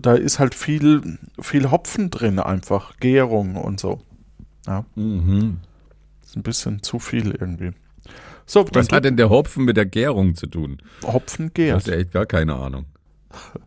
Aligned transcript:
da 0.00 0.14
ist 0.14 0.38
halt 0.38 0.54
viel, 0.54 1.18
viel 1.40 1.70
Hopfen 1.70 2.10
drin 2.10 2.38
einfach, 2.38 2.96
Gärung 2.98 3.56
und 3.56 3.80
so. 3.80 4.00
Ja. 4.66 4.84
Mhm. 4.94 5.58
Ist 6.24 6.36
ein 6.36 6.42
bisschen 6.42 6.82
zu 6.82 6.98
viel 6.98 7.30
irgendwie. 7.32 7.70
So, 8.46 8.66
Was 8.72 8.88
hat 8.90 9.04
denn 9.04 9.16
der 9.16 9.30
Hopfen 9.30 9.64
mit 9.64 9.76
der 9.76 9.86
Gärung 9.86 10.34
zu 10.34 10.46
tun? 10.46 10.78
Hopfen 11.04 11.46
Du 11.46 11.52
gärt. 11.52 11.76
hast 11.76 11.86
ja 11.86 11.94
echt 11.94 12.12
gar 12.12 12.26
keine 12.26 12.54
Ahnung. 12.56 12.86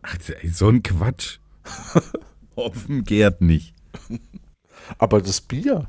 Ach, 0.02 0.16
so 0.52 0.68
ein 0.68 0.82
Quatsch. 0.82 1.38
Hopfen 2.56 3.04
gärt 3.04 3.40
nicht. 3.40 3.74
Aber 4.98 5.20
das 5.22 5.40
Bier, 5.40 5.86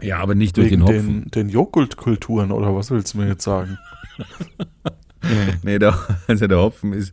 Ja, 0.00 0.18
aber 0.18 0.34
nicht 0.34 0.56
durch 0.56 0.70
wegen 0.70 0.84
den 0.84 0.86
Hopfen. 0.96 1.20
den, 1.22 1.30
den 1.30 1.48
Joghurtkulturen 1.48 2.52
oder 2.52 2.74
was 2.76 2.90
willst 2.90 3.14
du 3.14 3.18
mir 3.18 3.28
jetzt 3.28 3.44
sagen? 3.44 3.78
Nee, 5.64 5.78
der, 5.80 5.98
also 6.28 6.46
der 6.46 6.58
Hopfen 6.58 6.92
ist 6.92 7.12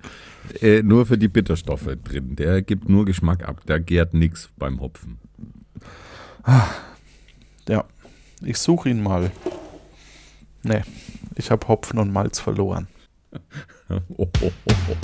äh, 0.62 0.82
nur 0.82 1.06
für 1.06 1.18
die 1.18 1.28
Bitterstoffe 1.28 1.90
drin. 2.04 2.36
Der 2.36 2.62
gibt 2.62 2.90
nur 2.90 3.06
Geschmack 3.06 3.48
ab. 3.48 3.66
Der 3.68 3.80
gärt 3.80 4.14
nichts 4.14 4.50
beim 4.58 4.82
Hopfen. 4.82 5.18
Ja, 7.68 7.86
ich 8.42 8.58
suche 8.58 8.90
ihn 8.90 9.02
mal. 9.02 9.32
Nee, 10.64 10.82
ich 11.36 11.52
habe 11.52 11.68
Hopfen 11.68 12.00
und 12.00 12.12
Malz 12.12 12.40
verloren. 12.40 12.88
Oh, 13.90 14.00
oh, 14.18 14.28
oh, 14.42 14.52
oh. 14.90 14.96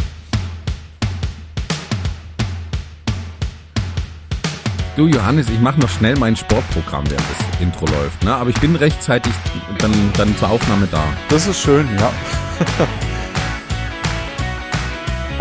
Du 4.96 5.08
Johannes, 5.08 5.49
ich 5.49 5.60
mache 5.60 5.80
noch 5.80 5.90
schnell 5.90 6.18
mein 6.18 6.35
Sportprogramm, 6.35 7.10
während 7.10 7.26
das 7.30 7.62
Intro 7.62 7.85
läuft. 7.85 8.23
Ne? 8.23 8.35
Aber 8.35 8.49
ich 8.49 8.60
bin 8.60 8.76
rechtzeitig 8.76 9.34
dann, 9.80 9.94
dann 10.18 10.35
zur 10.38 10.49
Aufnahme 10.49 10.88
da. 10.91 11.04
Das 11.30 11.48
ist 11.48 11.62
schön, 11.62 11.88
ja. 11.98 12.12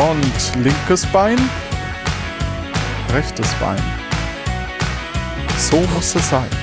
und 0.09 0.64
linkes 0.64 1.04
Bein, 1.06 1.38
rechtes 3.12 3.48
Bein. 3.54 3.82
So 5.58 5.77
muss 5.94 6.14
es 6.14 6.30
sein. 6.30 6.59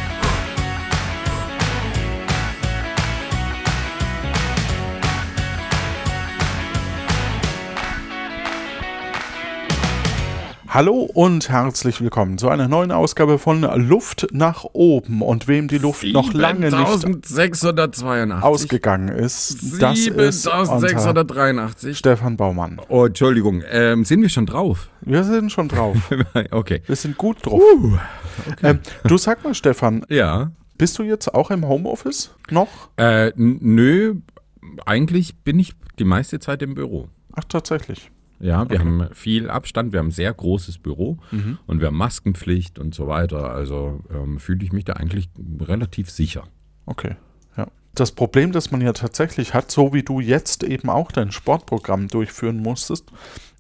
Hallo 10.78 11.10
und 11.12 11.50
herzlich 11.50 12.02
willkommen 12.02 12.38
zu 12.38 12.50
einer 12.50 12.68
neuen 12.68 12.92
Ausgabe 12.92 13.40
von 13.40 13.62
Luft 13.62 14.28
nach 14.32 14.64
oben. 14.74 15.24
Und 15.24 15.48
wem 15.48 15.68
die 15.68 15.80
Luft 15.80 16.04
noch 16.04 16.34
lange 16.34 16.70
nicht 16.70 17.26
7682. 17.26 18.44
ausgegangen 18.44 19.08
ist, 19.08 19.82
das 19.82 19.98
ist 19.98 20.46
unser 20.46 20.80
7683. 20.80 21.98
Stefan 21.98 22.38
Baumann. 22.38 22.80
Oh, 22.90 23.06
Entschuldigung. 23.08 23.64
Ähm, 23.72 24.06
sind 24.06 24.22
wir 24.22 24.30
schon 24.30 24.46
drauf? 24.46 24.92
Wir 25.02 25.24
sind 25.24 25.52
schon 25.52 25.68
drauf. 25.68 25.98
okay. 26.52 26.84
Wir 26.86 26.96
sind 26.96 27.18
gut 27.18 27.44
drauf. 27.44 27.60
Ähm, 28.62 28.80
du 29.04 29.18
sag 29.18 29.44
mal, 29.44 29.56
Stefan, 29.56 30.06
Ja. 30.10 30.52
bist 30.78 31.00
du 31.00 31.02
jetzt 31.02 31.34
auch 31.34 31.50
im 31.50 31.68
Homeoffice 31.68 32.36
noch? 32.52 32.70
Äh, 32.98 33.32
nö, 33.36 34.18
eigentlich 34.86 35.40
bin 35.40 35.58
ich 35.58 35.74
die 35.98 36.06
meiste 36.06 36.40
Zeit 36.40 36.62
im 36.62 36.76
Büro. 36.76 37.10
Ach, 37.34 37.46
tatsächlich. 37.46 38.12
Ja, 38.40 38.70
wir 38.70 38.80
haben 38.80 39.08
viel 39.14 39.50
Abstand, 39.50 39.94
wir 39.94 40.00
haben 40.00 40.08
ein 40.08 40.12
sehr 40.12 40.34
großes 40.34 40.78
Büro 40.78 41.18
und 41.66 41.80
wir 41.80 41.88
haben 41.88 41.98
Maskenpflicht 41.98 42.78
und 42.78 42.94
so 42.94 43.08
weiter. 43.08 43.52
Also 43.52 44.02
ähm, 44.14 44.40
fühle 44.40 44.64
ich 44.64 44.72
mich 44.72 44.86
da 44.86 44.94
eigentlich 44.94 45.30
relativ 45.60 46.10
sicher. 46.12 46.44
Okay. 46.86 47.16
Ja. 47.58 47.68
Das 47.96 48.12
Problem, 48.12 48.52
das 48.52 48.72
man 48.72 48.82
ja 48.82 48.94
tatsächlich 48.94 49.54
hat, 49.54 49.72
so 49.72 49.94
wie 49.94 50.04
du 50.04 50.20
jetzt 50.20 50.64
eben 50.64 50.90
auch 50.90 51.12
dein 51.12 51.32
Sportprogramm 51.32 52.08
durchführen 52.10 52.58
musstest, 52.58 53.12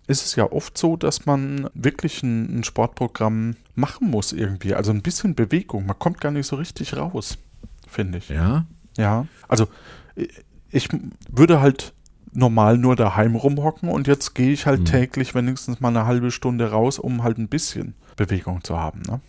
ist 0.07 0.25
es 0.25 0.35
ja 0.35 0.51
oft 0.51 0.77
so, 0.77 0.95
dass 0.95 1.25
man 1.25 1.69
wirklich 1.73 2.23
ein, 2.23 2.59
ein 2.59 2.63
Sportprogramm 2.63 3.55
machen 3.75 4.09
muss 4.09 4.31
irgendwie. 4.31 4.73
Also 4.73 4.91
ein 4.91 5.01
bisschen 5.01 5.35
Bewegung. 5.35 5.85
Man 5.85 5.99
kommt 5.99 6.21
gar 6.21 6.31
nicht 6.31 6.47
so 6.47 6.55
richtig 6.55 6.95
raus, 6.95 7.37
finde 7.87 8.19
ich. 8.19 8.29
Ja? 8.29 8.65
Ja, 8.95 9.27
also 9.47 9.67
ich 10.69 10.89
würde 11.29 11.61
halt 11.61 11.93
normal 12.37 12.77
nur 12.77 12.95
daheim 12.95 13.35
rumhocken 13.35 13.89
und 13.89 14.07
jetzt 14.07 14.35
gehe 14.35 14.51
ich 14.51 14.65
halt 14.65 14.85
täglich 14.85 15.33
wenigstens 15.35 15.79
mal 15.81 15.89
eine 15.89 16.05
halbe 16.05 16.31
Stunde 16.31 16.69
raus, 16.71 16.99
um 16.99 17.23
halt 17.23 17.37
ein 17.37 17.47
bisschen 17.47 17.95
Bewegung 18.15 18.63
zu 18.63 18.77
haben. 18.77 19.01
Ne? 19.07 19.19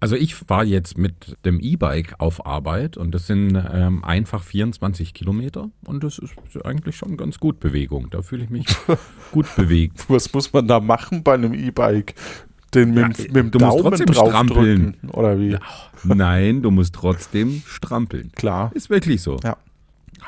Also 0.00 0.16
ich 0.16 0.34
fahre 0.34 0.64
jetzt 0.64 0.98
mit 0.98 1.36
dem 1.44 1.60
E-Bike 1.60 2.16
auf 2.18 2.44
Arbeit 2.44 2.96
und 2.96 3.12
das 3.14 3.26
sind 3.28 3.54
ähm, 3.72 4.04
einfach 4.04 4.42
24 4.42 5.14
Kilometer 5.14 5.70
und 5.84 6.02
das 6.04 6.18
ist 6.18 6.34
eigentlich 6.64 6.96
schon 6.96 7.16
ganz 7.16 7.38
gut 7.38 7.60
Bewegung. 7.60 8.10
Da 8.10 8.20
fühle 8.22 8.44
ich 8.44 8.50
mich 8.50 8.66
gut 9.32 9.46
bewegt. 9.56 10.04
Was 10.08 10.32
muss 10.34 10.52
man 10.52 10.66
da 10.66 10.80
machen 10.80 11.22
bei 11.22 11.34
einem 11.34 11.54
E-Bike? 11.54 12.14
Den 12.74 12.90
mit, 12.90 12.98
Ja, 12.98 13.08
dem- 13.08 13.32
mit 13.32 13.36
dem 13.36 13.50
du 13.52 13.58
musst 13.60 13.78
Daumen 13.78 13.82
trotzdem 13.90 14.06
draufdrücken 14.06 14.94
strampeln. 14.98 15.10
oder 15.12 15.38
wie? 15.38 15.56
Nein, 16.02 16.62
du 16.62 16.70
musst 16.72 16.94
trotzdem 16.96 17.62
strampeln. 17.64 18.32
Klar. 18.34 18.72
Ist 18.74 18.90
wirklich 18.90 19.22
so. 19.22 19.36
Ja. 19.44 19.56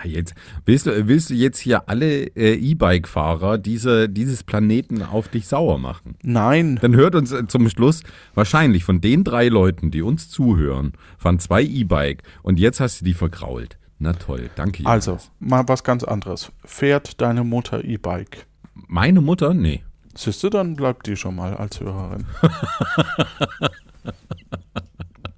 Ah, 0.00 0.06
Jetzt, 0.06 0.34
willst, 0.64 0.86
du, 0.86 1.08
willst 1.08 1.30
du 1.30 1.34
jetzt 1.34 1.58
hier 1.58 1.88
alle 1.88 2.24
äh, 2.36 2.54
E-Bike-Fahrer 2.54 3.58
diese, 3.58 4.08
dieses 4.08 4.44
Planeten 4.44 5.02
auf 5.02 5.26
dich 5.28 5.48
sauer 5.48 5.78
machen? 5.78 6.14
Nein, 6.22 6.78
Dann 6.80 6.94
hört 6.94 7.16
uns 7.16 7.32
äh, 7.32 7.46
zum 7.48 7.68
Schluss 7.68 8.02
wahrscheinlich 8.34 8.84
von 8.84 9.00
den 9.00 9.24
drei 9.24 9.48
Leuten, 9.48 9.90
die 9.90 10.02
uns 10.02 10.28
zuhören, 10.30 10.92
fahren 11.18 11.40
zwei 11.40 11.62
E-Bike 11.62 12.22
und 12.42 12.60
jetzt 12.60 12.78
hast 12.80 13.00
du 13.00 13.06
die 13.06 13.14
vergrault. 13.14 13.76
Na 13.98 14.12
toll, 14.12 14.48
danke. 14.54 14.84
Johannes. 14.84 15.08
also 15.08 15.28
mal 15.40 15.64
was 15.66 15.82
ganz 15.82 16.04
anderes. 16.04 16.52
Fährt 16.64 17.20
deine 17.20 17.42
Mutter 17.42 17.82
E-Bike? 17.82 18.46
Meine 18.86 19.20
Mutter? 19.20 19.52
Nee. 19.54 19.82
Siehst 20.14 20.42
du, 20.44 20.50
dann 20.50 20.76
bleibt 20.76 21.08
die 21.08 21.16
schon 21.16 21.34
mal 21.34 21.54
als 21.54 21.80
Hörerin. 21.80 22.24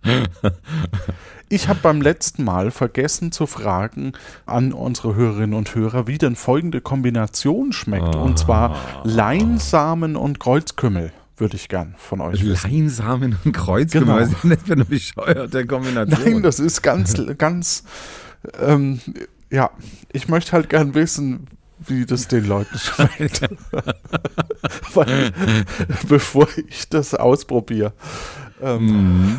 Ich 1.52 1.66
habe 1.66 1.80
beim 1.82 2.00
letzten 2.00 2.44
Mal 2.44 2.70
vergessen 2.70 3.32
zu 3.32 3.44
fragen 3.44 4.12
an 4.46 4.72
unsere 4.72 5.16
Hörerinnen 5.16 5.54
und 5.54 5.74
Hörer, 5.74 6.06
wie 6.06 6.16
denn 6.16 6.36
folgende 6.36 6.80
Kombination 6.80 7.72
schmeckt. 7.72 8.14
Und 8.14 8.38
zwar 8.38 8.76
Leinsamen 9.02 10.14
und 10.14 10.38
Kreuzkümmel 10.38 11.12
würde 11.36 11.56
ich 11.56 11.68
gern 11.68 11.96
von 11.98 12.20
euch 12.20 12.44
wissen. 12.44 12.70
Leinsamen 12.70 13.36
und 13.44 13.52
Kreuzkümmel. 13.52 14.06
Genau. 14.06 14.18
Ist 14.18 14.34
das 14.44 14.62
für 14.62 14.74
eine 14.74 14.84
bescheuerte 14.84 15.66
Kombination? 15.66 16.34
Nein, 16.34 16.42
das 16.44 16.60
ist 16.60 16.82
ganz, 16.82 17.20
ganz, 17.36 17.82
ähm, 18.60 19.00
ja, 19.50 19.70
ich 20.12 20.28
möchte 20.28 20.52
halt 20.52 20.70
gern 20.70 20.94
wissen, 20.94 21.48
wie 21.80 22.06
das 22.06 22.28
den 22.28 22.46
Leuten 22.46 22.78
schmeckt. 22.78 23.40
Weil, 24.94 25.32
bevor 26.08 26.46
ich 26.68 26.88
das 26.88 27.16
ausprobiere. 27.16 27.92
Ähm, 28.62 29.38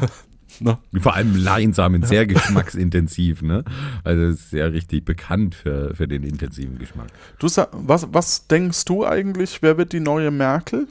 ne? 0.60 0.78
Vor 1.00 1.16
allem 1.16 1.36
Leinsamen, 1.36 2.04
sehr 2.04 2.26
geschmacksintensiv, 2.26 3.42
ne? 3.42 3.64
Also 4.04 4.24
es 4.24 4.46
ist 4.46 4.54
ja 4.54 4.66
richtig 4.66 5.06
bekannt 5.06 5.56
für, 5.56 5.96
für 5.96 6.08
den 6.08 6.24
intensiven 6.24 6.78
Geschmack. 6.78 7.08
Du 7.40 7.48
was, 7.48 8.08
was 8.12 8.48
denkst 8.48 8.86
du 8.86 9.06
eigentlich, 9.06 9.62
wer 9.62 9.78
wird 9.78 9.94
die 9.94 10.00
neue 10.00 10.32
Merkel? 10.32 10.88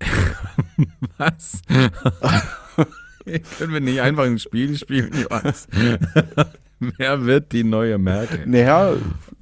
Was? 1.18 1.62
Können 3.58 3.72
wir 3.72 3.80
nicht 3.80 4.00
einfach 4.00 4.24
ein 4.24 4.38
Spiel 4.38 4.76
spielen, 4.76 5.12
Johannes? 5.16 5.68
Wer 6.98 7.24
wird 7.24 7.52
die 7.52 7.64
neue 7.64 7.98
Merkel? 7.98 8.46
Naja, 8.46 8.94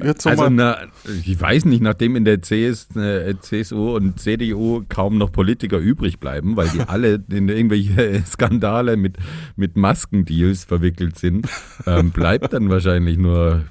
jetzt 0.03 0.23
so 0.23 0.31
Also, 0.31 0.49
na, 0.51 0.79
ich 1.25 1.41
weiß 1.41 1.65
nicht, 1.65 1.83
nachdem 1.83 2.17
in 2.17 2.25
der 2.25 2.41
CS, 2.41 2.95
äh, 2.97 3.35
CSU 3.41 3.97
und 3.97 4.21
CDU 4.21 4.85
kaum 4.89 5.19
noch 5.19 5.33
Politiker 5.33 5.79
übrig 5.79 6.21
bleiben, 6.21 6.57
weil 6.57 6.69
die 6.69 6.81
alle 6.87 7.23
in 7.31 7.49
irgendwelche 7.49 8.23
Skandale 8.27 8.97
mit, 8.97 9.17
mit 9.57 9.77
Maskendeals 9.77 10.65
verwickelt 10.65 11.19
sind, 11.19 11.49
ähm, 11.87 12.11
bleibt 12.11 12.53
dann 12.53 12.69
wahrscheinlich 12.69 13.17
nur, 13.17 13.65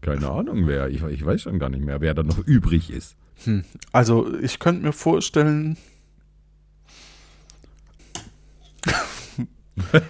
keine 0.00 0.28
Ahnung 0.28 0.66
wer, 0.66 0.88
ich, 0.88 1.02
ich 1.02 1.24
weiß 1.24 1.42
schon 1.42 1.58
gar 1.58 1.68
nicht 1.68 1.84
mehr, 1.84 2.00
wer 2.00 2.14
da 2.14 2.22
noch 2.22 2.38
übrig 2.38 2.90
ist. 2.90 3.16
Also, 3.92 4.32
ich 4.40 4.58
könnte 4.58 4.84
mir 4.84 4.92
vorstellen, 4.92 5.76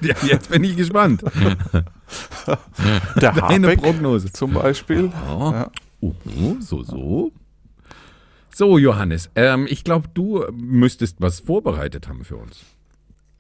Ja, 0.02 0.14
jetzt 0.26 0.50
bin 0.50 0.64
ich 0.64 0.76
gespannt. 0.76 1.22
der 3.20 3.32
Deine 3.32 3.68
Habeck 3.68 3.82
Prognose. 3.82 4.32
zum 4.32 4.54
Beispiel. 4.54 5.10
Ja. 5.12 5.70
oh, 6.00 6.12
so, 6.60 6.82
so. 6.82 7.32
So, 8.54 8.76
Johannes, 8.78 9.30
ähm, 9.34 9.66
ich 9.68 9.82
glaube, 9.82 10.08
du 10.12 10.44
müsstest 10.52 11.16
was 11.20 11.40
vorbereitet 11.40 12.08
haben 12.08 12.24
für 12.24 12.36
uns. 12.36 12.60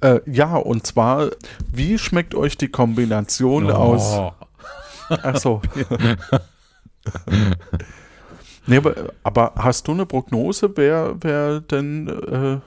Äh, 0.00 0.20
ja, 0.26 0.56
und 0.56 0.86
zwar, 0.86 1.30
wie 1.70 1.98
schmeckt 1.98 2.34
euch 2.34 2.56
die 2.56 2.68
Kombination 2.68 3.70
aus 3.70 4.18
Oh. 4.18 4.32
Ach 5.22 5.36
so. 5.36 5.60
nee, 8.66 8.76
aber, 8.78 9.12
aber 9.22 9.52
hast 9.56 9.86
du 9.86 9.92
eine 9.92 10.06
Prognose, 10.06 10.76
wer, 10.76 11.16
wer 11.20 11.60
denn 11.60 12.08
äh, 12.08 12.60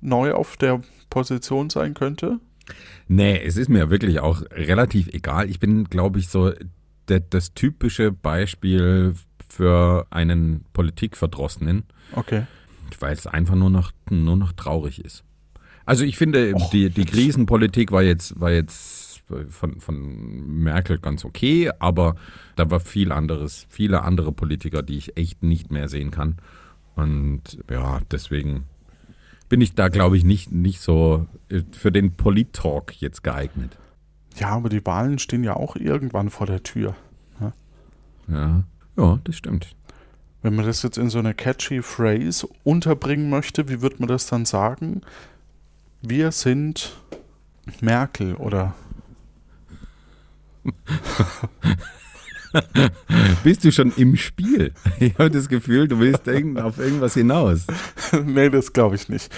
neu 0.00 0.32
auf 0.32 0.56
der 0.56 0.80
Position 1.10 1.68
sein 1.70 1.94
könnte? 1.94 2.40
Nee, 3.08 3.40
es 3.44 3.56
ist 3.56 3.68
mir 3.68 3.90
wirklich 3.90 4.20
auch 4.20 4.42
relativ 4.52 5.08
egal. 5.08 5.48
Ich 5.50 5.60
bin, 5.60 5.84
glaube 5.84 6.18
ich, 6.18 6.28
so 6.28 6.52
das 7.06 7.54
typische 7.54 8.12
Beispiel 8.12 9.14
für 9.48 10.06
einen 10.10 10.64
Politikverdrossenen, 10.72 11.84
Okay. 12.14 12.46
Weil 13.00 13.14
es 13.14 13.26
einfach 13.26 13.54
nur 13.54 13.70
noch, 13.70 13.92
nur 14.10 14.36
noch 14.36 14.52
traurig 14.52 15.04
ist. 15.04 15.24
Also 15.84 16.04
ich 16.04 16.16
finde, 16.16 16.54
Och, 16.54 16.70
die, 16.70 16.90
die. 16.90 17.04
Krisenpolitik 17.04 17.90
war 17.90 18.02
jetzt, 18.02 18.38
war 18.38 18.52
jetzt 18.52 19.22
von, 19.48 19.80
von 19.80 20.62
Merkel 20.62 20.98
ganz 20.98 21.24
okay, 21.24 21.70
aber 21.78 22.16
da 22.56 22.70
war 22.70 22.80
viel 22.80 23.10
anderes, 23.10 23.66
viele 23.70 24.02
andere 24.02 24.32
Politiker, 24.32 24.82
die 24.82 24.98
ich 24.98 25.16
echt 25.16 25.42
nicht 25.42 25.72
mehr 25.72 25.88
sehen 25.88 26.10
kann. 26.10 26.36
Und 26.94 27.58
ja, 27.70 28.00
deswegen 28.10 28.64
bin 29.52 29.60
ich 29.60 29.74
da, 29.74 29.88
glaube 29.88 30.16
ich, 30.16 30.24
nicht, 30.24 30.50
nicht 30.50 30.80
so 30.80 31.26
äh, 31.50 31.60
für 31.72 31.92
den 31.92 32.14
Polit-Talk 32.14 33.02
jetzt 33.02 33.22
geeignet. 33.22 33.76
Ja, 34.36 34.48
aber 34.48 34.70
die 34.70 34.86
Wahlen 34.86 35.18
stehen 35.18 35.44
ja 35.44 35.56
auch 35.56 35.76
irgendwann 35.76 36.30
vor 36.30 36.46
der 36.46 36.62
Tür. 36.62 36.96
Ja, 38.28 38.64
ja 38.96 39.18
das 39.24 39.36
stimmt. 39.36 39.76
Wenn 40.40 40.54
man 40.54 40.64
das 40.64 40.82
jetzt 40.82 40.96
in 40.96 41.10
so 41.10 41.18
eine 41.18 41.34
catchy 41.34 41.82
Phrase 41.82 42.48
unterbringen 42.64 43.28
möchte, 43.28 43.68
wie 43.68 43.82
wird 43.82 44.00
man 44.00 44.08
das 44.08 44.24
dann 44.24 44.46
sagen? 44.46 45.02
Wir 46.00 46.32
sind 46.32 46.96
Merkel 47.82 48.36
oder 48.36 48.74
Bist 53.44 53.64
du 53.64 53.72
schon 53.72 53.92
im 53.96 54.16
Spiel? 54.16 54.72
Ich 55.00 55.14
habe 55.18 55.30
das 55.30 55.48
Gefühl, 55.48 55.88
du 55.88 55.98
willst 55.98 56.28
auf 56.28 56.78
irgendwas 56.78 57.14
hinaus. 57.14 57.66
nee, 58.24 58.50
das 58.50 58.72
glaube 58.72 58.96
ich 58.96 59.08
nicht. 59.08 59.30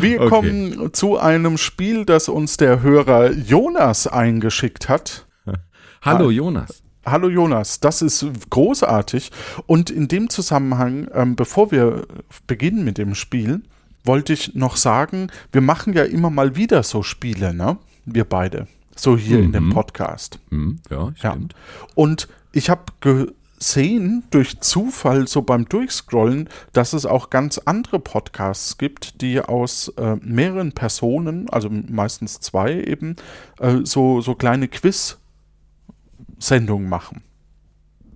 Wir 0.00 0.20
Okay. 0.20 0.28
kommen 0.28 0.92
zu 0.92 1.18
einem 1.18 1.58
Spiel, 1.58 2.04
das 2.04 2.28
uns 2.28 2.56
der 2.56 2.82
Hörer 2.82 3.32
Jonas 3.32 4.06
eingeschickt 4.06 4.88
hat. 4.88 5.26
Hallo 6.02 6.28
Hi. 6.28 6.34
Jonas. 6.34 6.82
Hallo 7.04 7.28
Jonas, 7.28 7.80
das 7.80 8.00
ist 8.00 8.24
großartig. 8.50 9.32
Und 9.66 9.90
in 9.90 10.06
dem 10.06 10.30
Zusammenhang, 10.30 11.08
ähm, 11.12 11.34
bevor 11.34 11.72
wir 11.72 12.06
beginnen 12.46 12.84
mit 12.84 12.96
dem 12.96 13.16
Spiel, 13.16 13.62
wollte 14.04 14.32
ich 14.32 14.54
noch 14.54 14.76
sagen, 14.76 15.28
wir 15.50 15.62
machen 15.62 15.94
ja 15.94 16.04
immer 16.04 16.30
mal 16.30 16.54
wieder 16.54 16.82
so 16.84 17.02
Spiele, 17.02 17.52
ne? 17.54 17.76
Wir 18.04 18.24
beide. 18.24 18.68
So 18.94 19.16
hier 19.16 19.40
in 19.40 19.52
dem 19.52 19.66
Mhm. 19.68 19.72
Podcast. 19.72 20.38
Hm, 20.50 20.78
ja, 20.90 21.12
Ja. 21.22 21.32
stimmt. 21.32 21.54
Und 21.96 22.28
ich 22.52 22.70
habe 22.70 22.84
gesehen 23.00 24.22
durch 24.30 24.60
Zufall 24.60 25.26
so 25.26 25.42
beim 25.42 25.68
Durchscrollen, 25.68 26.48
dass 26.72 26.92
es 26.92 27.04
auch 27.06 27.30
ganz 27.30 27.58
andere 27.58 27.98
Podcasts 27.98 28.78
gibt, 28.78 29.20
die 29.22 29.40
aus 29.40 29.88
äh, 29.96 30.14
mehreren 30.16 30.72
Personen, 30.72 31.48
also 31.50 31.68
meistens 31.70 32.40
zwei 32.40 32.74
eben, 32.74 33.16
äh, 33.58 33.78
so, 33.84 34.20
so 34.20 34.34
kleine 34.34 34.68
Quiz-Sendungen 34.68 36.88
machen. 36.88 37.22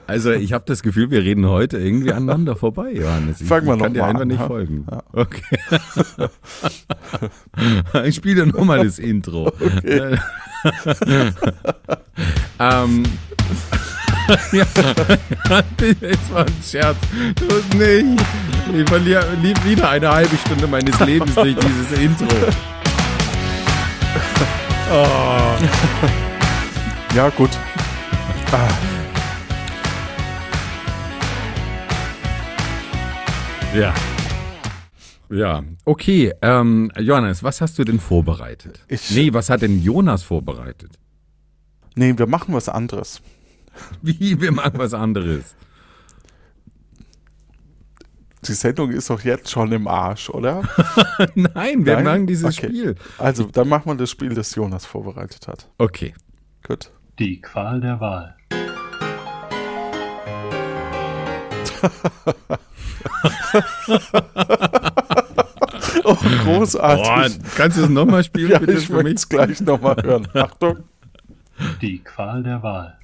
Also 0.09 0.31
ich 0.31 0.53
habe 0.53 0.63
das 0.67 0.85
Gefühl, 0.85 1.11
wir 1.11 1.23
reden 1.23 1.47
heute 1.47 1.79
irgendwie 1.79 2.13
aneinander 2.13 2.55
vorbei, 2.57 2.93
Johannes. 2.93 3.41
Ich, 3.41 3.49
Fangen 3.49 3.67
wir 3.67 3.75
ich 3.75 3.83
kann 3.83 3.93
dir 3.93 4.03
mal 4.03 4.11
einfach 4.11 4.23
an, 4.23 4.29
nicht 4.29 4.41
ja. 4.41 4.47
folgen. 4.47 4.87
Okay. 5.13 5.59
ich 8.05 8.15
spiele 8.15 8.47
nochmal 8.47 8.85
das 8.85 9.01
Intro. 9.01 9.53
ähm, 12.61 13.03
ja, 14.53 14.65
das 14.77 16.31
war 16.33 16.45
ein 16.47 16.55
Scherz. 16.65 16.97
Du 17.37 17.77
nicht. 17.77 18.25
Ich 18.75 18.89
verliere 18.89 19.25
lieb 19.43 19.65
wieder 19.65 19.91
eine 19.91 20.11
halbe 20.11 20.37
Stunde 20.45 20.67
meines 20.67 20.99
Lebens 21.01 21.35
durch 21.35 21.55
dieses 21.57 21.93
Intro. 22.01 22.27
Oh. 24.93 25.57
Ja, 27.15 27.29
gut. 27.31 27.51
Ah, 28.53 28.69
Ja. 33.75 33.93
Ja, 35.29 35.63
okay. 35.85 36.33
Ähm, 36.41 36.91
Johannes, 36.99 37.43
was 37.43 37.61
hast 37.61 37.79
du 37.79 37.85
denn 37.85 37.99
vorbereitet? 37.99 38.81
Ich- 38.89 39.11
nee, 39.11 39.33
was 39.33 39.51
hat 39.51 39.63
denn 39.63 39.83
Jonas 39.83 40.23
vorbereitet? 40.23 40.93
nee, 41.99 42.13
wir 42.17 42.27
machen 42.27 42.53
was 42.55 42.69
anderes. 42.69 43.21
Wie, 44.03 44.41
wir 44.41 44.53
machen 44.53 44.75
was 44.79 44.95
anderes. 44.95 45.55
Die 48.45 48.53
Sendung 48.53 48.91
ist 48.93 49.11
doch 49.11 49.23
jetzt 49.23 49.51
schon 49.51 49.73
im 49.73 49.89
Arsch, 49.89 50.31
oder? 50.31 50.63
Nein, 51.35 51.85
wir 51.85 51.97
Nein? 51.97 52.05
machen 52.05 52.27
dieses 52.29 52.57
Okay. 52.59 52.69
Spiel. 52.69 52.95
Also, 53.19 53.45
dann 53.45 53.69
machen 53.69 53.87
wir 53.87 53.97
das 53.97 54.11
Spiel, 54.11 54.35
das 54.35 54.55
Jonas 54.55 54.87
vorbereitet 54.87 55.49
hat. 55.49 55.69
Okay. 55.79 56.15
Gut. 56.67 56.93
Die 57.19 57.41
Qual 57.41 57.81
der 57.81 57.99
Wahl. 58.01 58.37
Oh, 66.05 66.15
Boah, 66.15 66.17
großartig. 66.45 67.39
kannst 67.57 67.79
du 67.79 67.83
es 67.83 67.89
nochmal 67.89 68.23
spielen, 68.23 68.51
ja, 68.53 68.59
bitte 68.59 68.75
ich 68.75 68.89
möchte 68.89 69.11
es 69.15 69.29
gleich 69.29 69.61
nochmal 69.61 69.97
hören. 70.03 70.29
Achtung. 70.35 70.85
Die 71.81 71.99
Qual 71.99 72.43
der 72.43 72.63
Wahl. 72.63 72.96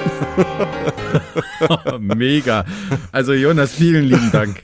Mega. 2.00 2.64
Also 3.12 3.32
Jonas, 3.32 3.72
vielen 3.72 4.04
lieben 4.04 4.30
Dank. 4.32 4.62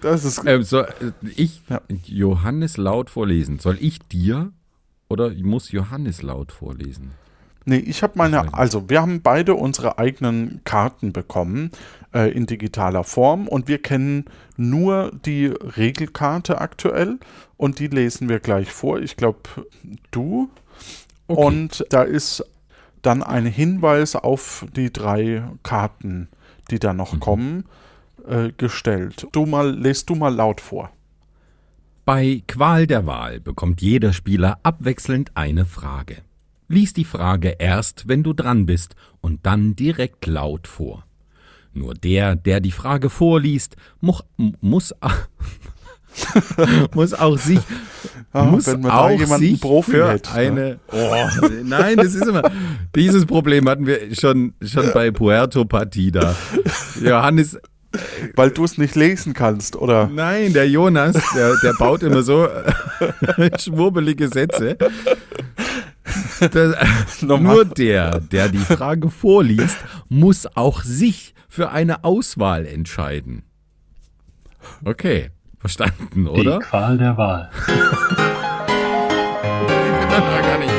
Das 0.00 0.24
ist 0.24 0.42
Ähm, 0.44 0.62
so, 0.62 0.80
äh, 0.80 1.12
ich. 1.36 1.62
Johannes 2.04 2.76
laut 2.76 3.10
vorlesen. 3.10 3.58
Soll 3.58 3.78
ich 3.80 4.00
dir 4.00 4.52
oder 5.08 5.30
muss 5.30 5.72
Johannes 5.72 6.22
laut 6.22 6.52
vorlesen? 6.52 7.12
Nee, 7.68 7.78
ich 7.78 8.04
habe 8.04 8.12
meine, 8.16 8.54
also 8.54 8.88
wir 8.88 9.02
haben 9.02 9.22
beide 9.22 9.56
unsere 9.56 9.98
eigenen 9.98 10.60
Karten 10.62 11.12
bekommen 11.12 11.72
äh, 12.14 12.30
in 12.30 12.46
digitaler 12.46 13.02
Form 13.02 13.48
und 13.48 13.66
wir 13.66 13.78
kennen 13.78 14.26
nur 14.56 15.10
die 15.24 15.46
Regelkarte 15.46 16.60
aktuell 16.60 17.18
und 17.56 17.80
die 17.80 17.88
lesen 17.88 18.28
wir 18.28 18.38
gleich 18.38 18.70
vor. 18.70 19.00
Ich 19.00 19.16
glaube, 19.16 19.40
du. 20.12 20.48
Okay. 21.26 21.44
Und 21.44 21.86
da 21.90 22.02
ist 22.02 22.44
dann 23.02 23.22
ein 23.22 23.46
Hinweis 23.46 24.16
auf 24.16 24.66
die 24.74 24.92
drei 24.92 25.42
Karten, 25.62 26.28
die 26.70 26.78
da 26.78 26.92
Mhm. 26.92 26.98
noch 26.98 27.20
kommen, 27.20 27.64
äh, 28.28 28.50
gestellt. 28.56 29.26
Du 29.32 29.46
mal, 29.46 29.70
lest 29.70 30.10
du 30.10 30.14
mal 30.14 30.34
laut 30.34 30.60
vor. 30.60 30.90
Bei 32.04 32.42
Qual 32.46 32.86
der 32.86 33.06
Wahl 33.06 33.40
bekommt 33.40 33.82
jeder 33.82 34.12
Spieler 34.12 34.58
abwechselnd 34.62 35.32
eine 35.34 35.64
Frage. 35.64 36.18
Lies 36.68 36.92
die 36.92 37.04
Frage 37.04 37.56
erst, 37.58 38.08
wenn 38.08 38.22
du 38.22 38.32
dran 38.32 38.66
bist, 38.66 38.96
und 39.20 39.46
dann 39.46 39.76
direkt 39.76 40.26
laut 40.26 40.66
vor. 40.66 41.04
Nur 41.72 41.94
der, 41.94 42.36
der 42.36 42.60
die 42.60 42.72
Frage 42.72 43.10
vorliest, 43.10 43.76
much, 44.00 44.22
muss, 44.60 44.94
muss 46.94 47.12
auch 47.14 47.38
sich, 47.38 47.60
muss 48.44 48.66
wenn 48.66 48.80
man 48.80 48.90
auch 48.90 49.10
jemanden 49.10 49.46
sich 49.46 49.60
Profi 49.60 49.90
für 49.92 50.08
hätte, 50.10 50.30
ne? 50.30 50.36
eine. 50.36 50.78
Oh, 50.92 51.46
nein, 51.64 51.96
das 51.96 52.14
ist 52.14 52.26
immer. 52.26 52.42
Dieses 52.94 53.26
Problem 53.26 53.68
hatten 53.68 53.86
wir 53.86 54.14
schon 54.14 54.54
schon 54.62 54.90
bei 54.92 55.10
Puerto 55.10 55.64
Partida. 55.64 56.34
Johannes 57.00 57.58
Weil 58.34 58.50
du 58.50 58.64
es 58.64 58.78
nicht 58.78 58.94
lesen 58.94 59.34
kannst, 59.34 59.76
oder? 59.76 60.08
Nein, 60.12 60.52
der 60.52 60.68
Jonas, 60.68 61.16
der, 61.34 61.56
der 61.62 61.72
baut 61.78 62.02
immer 62.02 62.22
so 62.22 62.46
äh, 62.46 63.50
schwurbelige 63.58 64.28
Sätze. 64.28 64.76
Das, 66.40 66.76
nur 67.22 67.64
der, 67.64 68.20
der 68.20 68.48
die 68.48 68.58
Frage 68.58 69.10
vorliest, 69.10 69.78
muss 70.08 70.46
auch 70.54 70.82
sich 70.82 71.34
für 71.48 71.70
eine 71.70 72.04
Auswahl 72.04 72.66
entscheiden. 72.66 73.42
Okay, 74.84 75.30
verstanden, 75.66 76.28
oder? 76.28 76.60
Die 76.60 76.64
Qual 76.64 76.96
der 76.96 77.16
Wahl. 77.16 77.50
Noch 80.16 80.42
gar 80.42 80.58
nicht, 80.58 80.72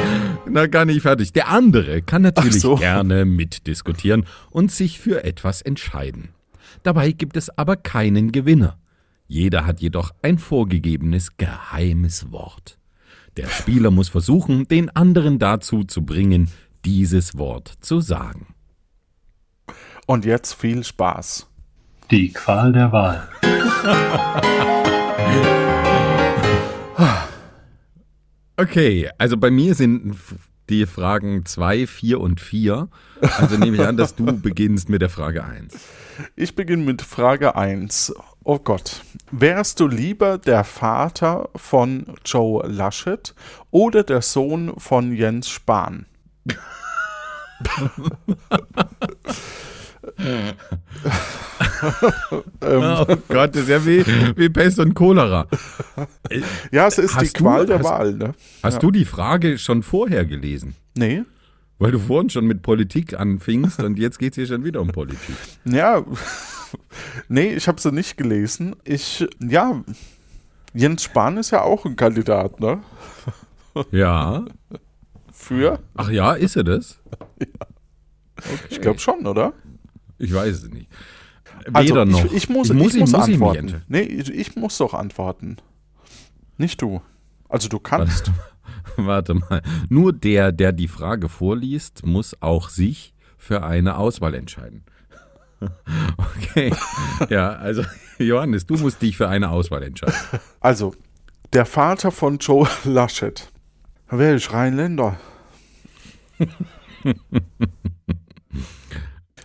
noch 0.50 0.72
gar 0.72 0.86
nicht 0.86 1.02
fertig. 1.02 1.34
Der 1.34 1.50
andere 1.50 2.02
kann 2.02 2.22
natürlich 2.24 2.62
so. 2.62 2.76
gerne 2.76 3.26
mitdiskutieren 3.26 4.26
und 4.50 4.72
sich 4.72 5.00
für 5.00 5.24
etwas 5.24 5.62
entscheiden. 5.62 6.30
Dabei 6.84 7.12
gibt 7.12 7.38
es 7.38 7.56
aber 7.56 7.76
keinen 7.76 8.32
Gewinner. 8.32 8.80
Jeder 9.28 9.66
hat 9.68 9.82
jedoch 9.82 10.12
ein 10.24 10.40
vorgegebenes 10.40 11.38
geheimes 11.38 12.32
Wort. 12.32 12.80
Der 13.36 13.48
Spieler 13.48 13.92
muss 13.92 14.10
versuchen, 14.10 14.68
den 14.68 14.90
anderen 14.90 15.38
dazu 15.38 15.84
zu 15.84 16.04
bringen, 16.04 16.50
dieses 16.86 17.38
Wort 17.38 17.74
zu 17.82 18.00
sagen. 18.00 18.56
Und 20.08 20.26
jetzt 20.26 20.54
viel 20.54 20.84
Spaß. 20.84 21.48
Die 22.10 22.32
Qual 22.32 22.72
der 22.72 22.92
Wahl. 22.94 23.28
Okay, 28.56 29.10
also 29.18 29.36
bei 29.36 29.52
mir 29.52 29.76
sind 29.76 30.16
die 30.70 30.86
Fragen 30.86 31.46
2, 31.46 31.86
4 31.86 32.22
und 32.22 32.40
4. 32.40 32.88
Also 33.38 33.58
nehme 33.58 33.76
ich 33.76 33.86
an, 33.86 33.98
dass 33.98 34.16
du 34.16 34.26
beginnst 34.40 34.88
mit 34.90 35.02
der 35.02 35.10
Frage 35.10 35.44
1. 35.44 35.78
Ich 36.36 36.56
beginne 36.56 36.84
mit 36.84 37.02
Frage 37.02 37.56
1. 37.56 38.14
Oh 38.44 38.60
Gott. 38.60 39.02
Wärst 39.32 39.82
du 39.82 39.88
lieber 39.88 40.38
der 40.38 40.64
Vater 40.64 41.50
von 41.56 42.06
Joe 42.26 42.66
Laschet 42.68 43.36
oder 43.70 44.04
der 44.04 44.22
Sohn 44.22 44.74
von 44.78 45.14
Jens 45.14 45.50
Spahn? 45.50 46.06
Oh 52.62 53.06
Gott, 53.28 53.56
das 53.56 53.64
ist 53.64 53.70
ja 53.70 53.86
wie, 53.86 54.06
wie 54.38 54.50
Pest 54.50 54.80
und 54.80 54.94
Cholera. 54.94 55.48
Ja, 56.72 56.88
es 56.88 56.98
ist 56.98 57.16
Hast 57.16 57.38
die 57.38 57.42
Qual 57.44 57.62
du- 57.62 57.68
der 57.68 57.80
hast- 57.80 57.86
Wahl, 57.86 58.14
ne? 58.14 58.34
Hast 58.64 58.76
Ja. 58.76 58.80
du 58.80 58.92
die 58.92 59.06
Frage 59.06 59.58
schon 59.58 59.84
vorher 59.84 60.26
gelesen? 60.26 60.76
Nee. 60.96 61.24
Weil 61.80 61.92
du 61.92 62.00
vorhin 62.00 62.30
schon 62.30 62.46
mit 62.48 62.64
Politik 62.64 63.20
anfingst 63.20 63.84
und 63.84 64.00
jetzt 64.00 64.18
geht 64.18 64.32
es 64.34 64.36
hier 64.36 64.48
schon 64.48 64.64
wieder 64.64 64.82
um 64.82 64.88
Politik. 64.88 65.36
Ja. 65.66 66.04
nee, 67.30 67.54
ich 67.54 67.68
habe 67.68 67.80
sie 67.80 67.92
nicht 67.92 68.18
gelesen. 68.18 68.76
Ich, 68.84 69.28
ja, 69.40 69.84
Jens 70.74 71.04
Spahn 71.04 71.38
ist 71.38 71.52
ja 71.52 71.62
auch 71.62 71.86
ein 71.86 71.96
Kandidat, 71.96 72.60
ne? 72.60 72.80
Ja. 73.92 74.44
Für? 75.32 75.80
Ach 75.96 76.10
ja, 76.10 76.34
ist 76.34 76.56
er 76.56 76.64
das? 76.64 77.00
Ich 78.72 78.82
glaube 78.82 79.00
schon, 79.00 79.26
oder? 79.28 79.54
Ich 80.18 80.34
weiß 80.34 80.64
es 80.64 80.70
nicht. 80.72 80.90
Also, 81.74 81.94
Weder 81.94 82.06
noch. 82.06 82.26
Ich, 82.26 82.34
ich 82.34 82.50
muss, 82.50 82.70
ich 82.70 82.76
muss, 82.76 82.94
ich 82.94 83.00
muss 83.02 83.12
muss 83.12 83.28
ich 83.28 83.34
antworten. 83.36 83.60
entscheiden. 83.60 83.86
nee, 83.88 84.02
ich, 84.02 84.30
ich 84.34 84.56
muss 84.56 84.78
doch 84.78 84.94
antworten. 84.94 85.58
Nicht 86.58 86.82
du. 86.82 87.02
Also 87.50 87.68
du 87.70 87.80
kannst. 87.80 88.32
Warte 88.98 89.36
mal. 89.36 89.62
Nur 89.90 90.14
der, 90.14 90.52
der 90.52 90.72
die 90.72 90.88
Frage 90.88 91.30
vorliest, 91.30 92.06
muss 92.06 92.36
auch 92.42 92.70
sich 92.70 93.14
für 93.38 93.64
eine 93.64 93.98
Auswahl 93.98 94.34
entscheiden. 94.34 94.84
Okay. 96.18 96.72
Ja, 97.30 97.50
also 97.54 97.84
Johannes, 98.20 98.68
du 98.68 98.76
musst 98.78 99.02
dich 99.02 99.18
für 99.18 99.28
eine 99.28 99.50
Auswahl 99.50 99.82
entscheiden. 99.82 100.14
Also, 100.60 100.94
der 101.52 101.66
Vater 101.66 102.12
von 102.12 102.38
Joe 102.38 102.68
Laschet. 102.84 103.52
Welch 104.10 104.54
Rheinländer? 104.54 105.18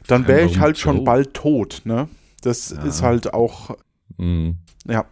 Dann 0.07 0.27
wäre 0.27 0.43
ich 0.45 0.59
halt 0.61 0.79
schon 0.79 1.05
bald 1.05 1.35
tot, 1.35 1.83
ne? 1.85 2.09
Das 2.43 2.71
Ja. 2.71 2.83
ist 2.85 3.03
halt 3.03 3.35
auch, 3.35 3.77
Hm. 4.19 4.57
ja. 4.87 5.05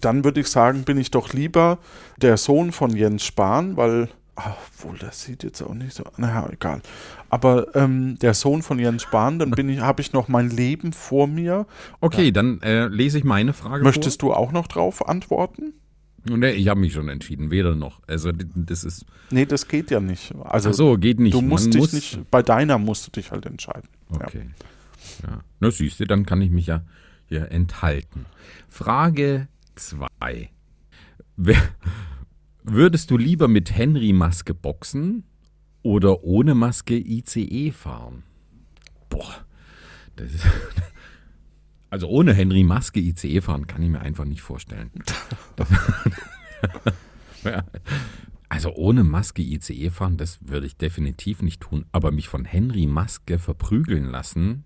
Dann 0.00 0.24
würde 0.24 0.40
ich 0.40 0.48
sagen, 0.48 0.82
bin 0.82 0.98
ich 0.98 1.10
doch 1.10 1.32
lieber 1.32 1.78
der 2.20 2.36
Sohn 2.36 2.72
von 2.72 2.94
Jens 2.94 3.24
Spahn, 3.24 3.76
weil, 3.76 4.08
ah, 4.36 4.54
obwohl 4.74 4.98
das 4.98 5.22
sieht 5.22 5.44
jetzt 5.44 5.62
auch 5.62 5.72
nicht 5.72 5.94
so, 5.94 6.02
naja, 6.18 6.48
egal. 6.52 6.82
Aber 7.30 7.74
ähm, 7.74 8.18
der 8.18 8.34
Sohn 8.34 8.62
von 8.62 8.78
Jens 8.78 9.02
Spahn, 9.02 9.38
dann 9.38 9.50
bin 9.52 9.68
ich, 9.68 9.80
habe 9.80 10.02
ich 10.02 10.12
noch 10.12 10.28
mein 10.28 10.50
Leben 10.50 10.92
vor 10.92 11.26
mir. 11.26 11.66
Okay, 12.00 12.32
dann 12.32 12.60
äh, 12.62 12.86
lese 12.88 13.18
ich 13.18 13.24
meine 13.24 13.52
Frage 13.52 13.82
Möchtest 13.84 14.20
du 14.22 14.32
auch 14.34 14.52
noch 14.52 14.66
drauf 14.66 15.08
antworten? 15.08 15.74
Nee, 16.36 16.50
ich 16.52 16.68
habe 16.68 16.80
mich 16.80 16.92
schon 16.92 17.08
entschieden, 17.08 17.50
weder 17.50 17.74
noch. 17.74 18.00
Also 18.06 18.32
das 18.32 18.84
ist. 18.84 19.06
Nee, 19.30 19.46
das 19.46 19.68
geht 19.68 19.90
ja 19.90 20.00
nicht. 20.00 20.34
Also 20.44 20.70
Ach 20.70 20.74
so, 20.74 20.96
geht 20.98 21.20
nicht. 21.20 21.34
du 21.34 21.40
musst 21.40 21.64
Man 21.66 21.70
dich 21.72 21.80
muss, 21.80 21.92
nicht, 21.92 22.30
bei 22.30 22.42
deiner 22.42 22.78
musst 22.78 23.06
du 23.06 23.10
dich 23.10 23.30
halt 23.30 23.46
entscheiden. 23.46 23.88
Ja. 24.12 24.26
Okay. 24.26 24.50
Ja. 25.22 25.40
Na 25.60 25.70
siehst 25.70 26.00
du, 26.00 26.06
dann 26.06 26.26
kann 26.26 26.42
ich 26.42 26.50
mich 26.50 26.66
ja 26.66 26.82
hier 27.26 27.50
enthalten. 27.50 28.26
Frage 28.68 29.48
2. 29.76 30.50
Würdest 32.64 33.10
du 33.10 33.16
lieber 33.16 33.48
mit 33.48 33.74
Henry 33.76 34.12
Maske 34.12 34.54
boxen 34.54 35.24
oder 35.82 36.24
ohne 36.24 36.54
Maske 36.54 36.96
ICE 36.96 37.70
fahren? 37.72 38.24
Boah. 39.08 39.34
Das 40.16 40.34
ist, 40.34 40.44
also 41.90 42.08
ohne 42.08 42.34
Henry 42.34 42.64
Maske 42.64 43.00
ICE 43.00 43.40
fahren 43.40 43.66
kann 43.66 43.82
ich 43.82 43.88
mir 43.88 44.00
einfach 44.00 44.24
nicht 44.24 44.42
vorstellen. 44.42 44.90
Also 48.50 48.74
ohne 48.74 49.04
Maske 49.04 49.42
ICE 49.42 49.90
fahren, 49.90 50.16
das 50.16 50.38
würde 50.40 50.66
ich 50.66 50.76
definitiv 50.76 51.42
nicht 51.42 51.60
tun. 51.60 51.84
Aber 51.92 52.10
mich 52.10 52.28
von 52.28 52.46
Henry 52.46 52.86
Maske 52.86 53.38
verprügeln 53.38 54.06
lassen, 54.06 54.64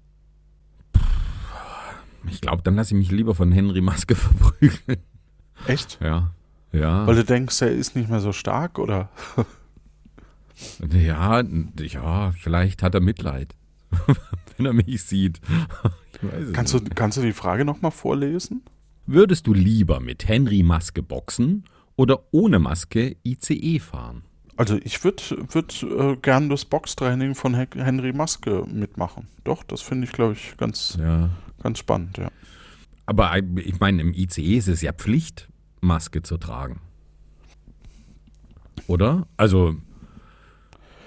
ich 2.29 2.41
glaube, 2.41 2.63
dann 2.63 2.77
lasse 2.77 2.95
ich 2.95 2.99
mich 2.99 3.11
lieber 3.11 3.35
von 3.35 3.51
Henry 3.51 3.81
Maske 3.81 4.15
verprügeln. 4.15 5.01
Echt? 5.67 5.99
Ja. 6.01 6.33
Ja. 6.73 7.07
Weil 7.07 7.17
du 7.17 7.25
denkst, 7.25 7.61
er 7.61 7.73
ist 7.73 7.97
nicht 7.97 8.09
mehr 8.09 8.21
so 8.21 8.33
stark, 8.33 8.79
oder? 8.79 9.11
Ja, 10.91 11.43
ja, 11.81 12.33
vielleicht 12.33 12.83
hat 12.83 12.95
er 12.95 13.01
Mitleid, 13.01 13.57
wenn 14.57 14.67
er 14.67 14.73
mich 14.73 15.03
sieht. 15.03 15.41
Kannst 16.53 16.75
du, 16.75 16.81
kannst 16.95 17.19
du 17.19 17.23
die 17.23 17.33
Frage 17.33 17.65
nochmal 17.65 17.91
vorlesen? 17.91 18.63
Würdest 19.07 19.47
du 19.47 19.55
lieber 19.55 20.01
mit 20.01 20.29
Henry 20.29 20.63
Maske 20.63 21.03
boxen 21.03 21.65
oder 21.97 22.21
ohne 22.31 22.59
Maske 22.59 23.17
ICE 23.25 23.79
fahren? 23.81 24.23
Also 24.57 24.79
ich 24.85 25.03
würde 25.03 25.23
würd, 25.51 25.83
äh, 25.83 26.17
gern 26.17 26.49
das 26.49 26.65
Boxtraining 26.65 27.35
von 27.35 27.55
He 27.59 27.67
Henry 27.77 28.13
Maske 28.13 28.65
mitmachen. 28.71 29.27
Doch, 29.45 29.63
das 29.65 29.81
finde 29.83 30.07
ich, 30.07 30.13
glaube 30.13 30.35
ich, 30.35 30.57
ganz, 30.59 30.97
Ja. 31.01 31.31
ganz 31.63 31.79
spannend, 31.79 32.19
ja. 32.19 32.31
Aber 33.07 33.33
ich 33.57 33.81
meine, 33.81 34.01
im 34.03 34.13
ICE 34.15 34.57
ist 34.59 34.69
es 34.69 34.83
ja 34.83 34.93
Pflicht, 34.93 35.49
Maske 35.81 36.23
zu 36.23 36.37
tragen. 36.37 36.81
Oder? 38.87 39.27
Also, 39.37 39.75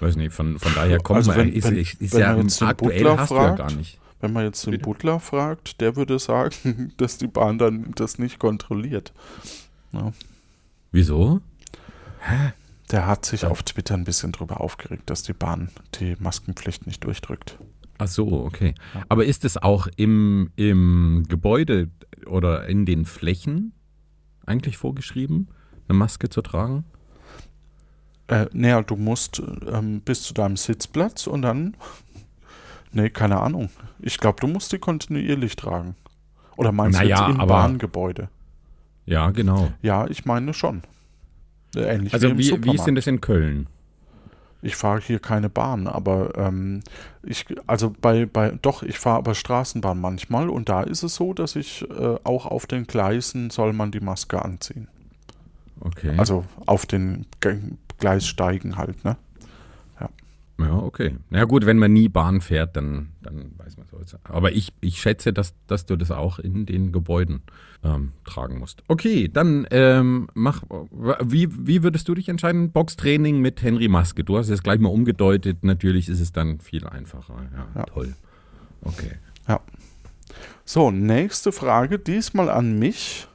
weiß 0.00 0.16
nicht, 0.16 0.32
von, 0.32 0.58
von 0.58 0.72
daher 0.74 0.98
kommt 0.98 1.18
Also 1.18 1.30
man, 1.30 1.40
wenn- 1.40 1.52
ist, 1.52 1.64
wenn- 1.64 1.76
ist, 1.76 1.94
ist 2.00 2.12
wenn 2.14 2.20
ja 2.20 2.32
man 2.36 2.42
jetzt 2.42 2.60
den 2.60 2.68
aktuell 2.68 3.16
hast 3.16 3.30
du 3.30 3.34
ja 3.34 3.40
fragt, 3.40 3.58
gar 3.58 3.72
nicht. 3.72 3.98
Wenn 4.20 4.32
man 4.32 4.44
jetzt 4.44 4.66
den? 4.66 4.80
Butler 4.80 5.20
fragt, 5.20 5.80
der 5.80 5.96
würde 5.96 6.18
sagen, 6.18 6.92
dass 6.96 7.18
die 7.18 7.26
Bahn 7.26 7.58
dann 7.58 7.92
das 7.94 8.18
nicht 8.18 8.38
kontrolliert. 8.38 9.12
Wieso? 10.92 11.40
Der 12.90 13.06
hat 13.06 13.24
sich 13.24 13.44
auf 13.44 13.62
Twitter 13.62 13.94
ein 13.94 14.04
bisschen 14.04 14.32
drüber 14.32 14.60
aufgeregt, 14.60 15.10
dass 15.10 15.22
die 15.22 15.32
Bahn 15.32 15.70
die 16.00 16.16
Maskenpflicht 16.18 16.86
nicht 16.86 17.04
durchdrückt. 17.04 17.58
Ach 17.98 18.08
so, 18.08 18.44
okay. 18.44 18.74
Aber 19.08 19.24
ist 19.24 19.44
es 19.44 19.56
auch 19.56 19.88
im, 19.96 20.50
im 20.56 21.24
Gebäude 21.28 21.88
oder 22.26 22.66
in 22.66 22.84
den 22.84 23.06
Flächen 23.06 23.72
eigentlich 24.44 24.76
vorgeschrieben, 24.76 25.48
eine 25.88 25.98
Maske 25.98 26.28
zu 26.28 26.42
tragen? 26.42 26.84
Äh, 28.28 28.46
naja, 28.52 28.82
du 28.82 28.96
musst 28.96 29.42
ähm, 29.70 30.00
bis 30.00 30.22
zu 30.22 30.34
deinem 30.34 30.56
Sitzplatz 30.56 31.26
und 31.26 31.42
dann. 31.42 31.76
Nee, 32.92 33.10
keine 33.10 33.40
Ahnung. 33.40 33.70
Ich 33.98 34.18
glaube, 34.18 34.40
du 34.40 34.46
musst 34.46 34.72
die 34.72 34.78
kontinuierlich 34.78 35.56
tragen. 35.56 35.94
Oder 36.56 36.72
meinst 36.72 36.98
Naja, 36.98 37.16
du 37.16 37.22
jetzt 37.22 37.34
im 37.34 37.40
aber- 37.40 37.54
Bahngebäude? 37.54 38.28
Ja, 39.04 39.30
genau. 39.30 39.70
Ja, 39.82 40.06
ich 40.08 40.24
meine 40.24 40.52
schon. 40.54 40.82
Äh, 41.76 41.80
Ähnlich 41.94 42.14
Also 42.14 42.30
wie 42.36 42.38
wie, 42.50 42.64
wie 42.64 42.74
ist 42.74 42.84
denn 42.86 42.94
das 42.94 43.06
in 43.06 43.20
Köln? 43.20 43.66
Ich 44.62 44.74
fahre 44.74 45.00
hier 45.00 45.18
keine 45.20 45.48
Bahn, 45.50 45.86
aber 45.86 46.32
ähm, 46.36 46.82
ich, 47.22 47.44
also 47.68 47.94
bei, 48.00 48.26
bei, 48.26 48.50
doch, 48.62 48.82
ich 48.82 48.98
fahre 48.98 49.18
aber 49.18 49.34
Straßenbahn 49.34 50.00
manchmal 50.00 50.48
und 50.48 50.68
da 50.68 50.82
ist 50.82 51.02
es 51.02 51.14
so, 51.14 51.34
dass 51.34 51.54
ich 51.54 51.88
äh, 51.90 52.16
auch 52.24 52.46
auf 52.46 52.66
den 52.66 52.86
Gleisen 52.86 53.50
soll 53.50 53.72
man 53.74 53.92
die 53.92 54.00
Maske 54.00 54.42
anziehen. 54.42 54.88
Okay. 55.80 56.14
Also 56.16 56.44
auf 56.64 56.86
den 56.86 57.26
Ge- 57.40 57.60
Gleissteigen 57.98 58.76
halt, 58.76 59.04
ne? 59.04 59.16
Ja, 60.58 60.72
okay. 60.74 61.16
Na 61.28 61.38
ja, 61.38 61.44
gut, 61.44 61.66
wenn 61.66 61.78
man 61.78 61.92
nie 61.92 62.08
Bahn 62.08 62.40
fährt, 62.40 62.76
dann, 62.76 63.10
dann 63.22 63.52
weiß 63.58 63.76
man 63.76 63.86
so. 63.88 63.98
Aber 64.24 64.52
ich, 64.52 64.72
ich 64.80 65.00
schätze, 65.00 65.32
dass, 65.32 65.54
dass 65.66 65.84
du 65.84 65.96
das 65.96 66.10
auch 66.10 66.38
in 66.38 66.64
den 66.64 66.92
Gebäuden 66.92 67.42
ähm, 67.84 68.12
tragen 68.24 68.58
musst. 68.58 68.82
Okay, 68.88 69.28
dann 69.28 69.66
ähm, 69.70 70.28
mach. 70.34 70.62
Wie, 71.22 71.48
wie 71.66 71.82
würdest 71.82 72.08
du 72.08 72.14
dich 72.14 72.28
entscheiden? 72.30 72.70
Boxtraining 72.70 73.40
mit 73.40 73.62
Henry 73.62 73.88
Maske. 73.88 74.24
Du 74.24 74.38
hast 74.38 74.48
es 74.48 74.62
gleich 74.62 74.80
mal 74.80 74.88
umgedeutet. 74.88 75.62
Natürlich 75.62 76.08
ist 76.08 76.20
es 76.20 76.32
dann 76.32 76.60
viel 76.60 76.86
einfacher. 76.86 77.34
Ja, 77.54 77.66
Ja. 77.74 77.84
toll. 77.84 78.14
Okay. 78.82 79.12
So, 80.68 80.90
nächste 80.90 81.52
Frage, 81.52 81.98
diesmal 82.00 82.50
an 82.50 82.78
mich. 82.80 83.28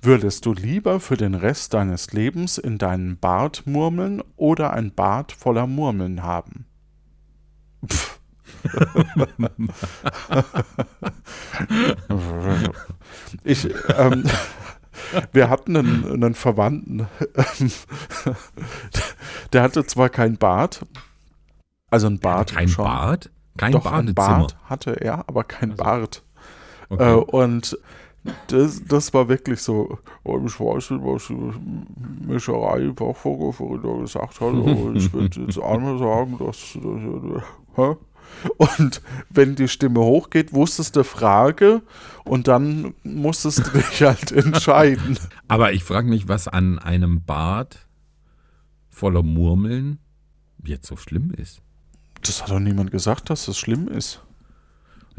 Würdest 0.00 0.46
du 0.46 0.52
lieber 0.52 1.00
für 1.00 1.16
den 1.16 1.34
Rest 1.34 1.74
deines 1.74 2.12
Lebens 2.12 2.56
in 2.58 2.78
deinen 2.78 3.18
Bart 3.18 3.64
murmeln 3.66 4.22
oder 4.36 4.72
ein 4.72 4.94
Bart 4.94 5.32
voller 5.32 5.66
Murmeln 5.66 6.22
haben? 6.22 6.66
Pff. 7.86 8.20
ich, 13.44 13.68
ähm, 13.96 14.24
wir 15.32 15.50
hatten 15.50 15.76
einen, 15.76 16.24
einen 16.24 16.34
Verwandten, 16.34 17.06
der 19.52 19.62
hatte 19.62 19.84
zwar 19.86 20.08
kein 20.08 20.36
Bart, 20.38 20.84
also 21.90 22.06
ein 22.08 22.18
Bart 22.18 22.52
Kein 22.54 22.68
schon. 22.68 22.84
Bad? 22.84 23.30
Kein 23.56 23.72
Doch, 23.72 23.86
ein 23.86 24.14
Badezimmer. 24.14 24.14
Bart 24.14 24.56
hatte 24.64 25.00
er, 25.00 25.28
aber 25.28 25.44
kein 25.44 25.76
Bart. 25.76 26.18
Äh, 26.18 26.22
Okay. 26.90 27.22
und 27.36 27.78
das, 28.48 28.82
das 28.84 29.14
war 29.14 29.28
wirklich 29.28 29.60
so, 29.60 29.98
oh, 30.24 30.40
ich 30.44 30.58
weiß 30.58 30.90
nicht, 30.90 31.04
was 31.04 31.28
die 31.28 32.26
Mischerei 32.26 32.90
Bachvogel 32.90 33.52
vorhin 33.52 33.82
da 33.82 34.00
gesagt 34.00 34.40
hat, 34.40 34.54
aber 34.54 34.94
ich 34.94 35.12
würde 35.12 35.40
jetzt 35.40 35.58
einmal 35.60 35.98
sagen, 35.98 36.36
dass, 36.38 36.78
dass 36.80 37.86
und 38.56 39.02
wenn 39.30 39.56
die 39.56 39.68
Stimme 39.68 40.00
hochgeht, 40.00 40.52
wusstest 40.52 40.96
du 40.96 41.04
Frage 41.04 41.82
und 42.24 42.46
dann 42.46 42.94
musstest 43.02 43.66
du 43.66 43.70
dich 43.78 44.02
halt 44.02 44.32
entscheiden. 44.32 45.18
Aber 45.48 45.72
ich 45.72 45.82
frage 45.82 46.08
mich, 46.08 46.28
was 46.28 46.46
an 46.46 46.78
einem 46.78 47.24
Bad 47.24 47.86
voller 48.90 49.22
Murmeln 49.22 49.98
jetzt 50.62 50.86
so 50.86 50.96
schlimm 50.96 51.30
ist. 51.30 51.62
Das 52.22 52.42
hat 52.42 52.50
doch 52.50 52.58
niemand 52.58 52.90
gesagt, 52.90 53.30
dass 53.30 53.46
das 53.46 53.58
schlimm 53.58 53.88
ist. 53.88 54.22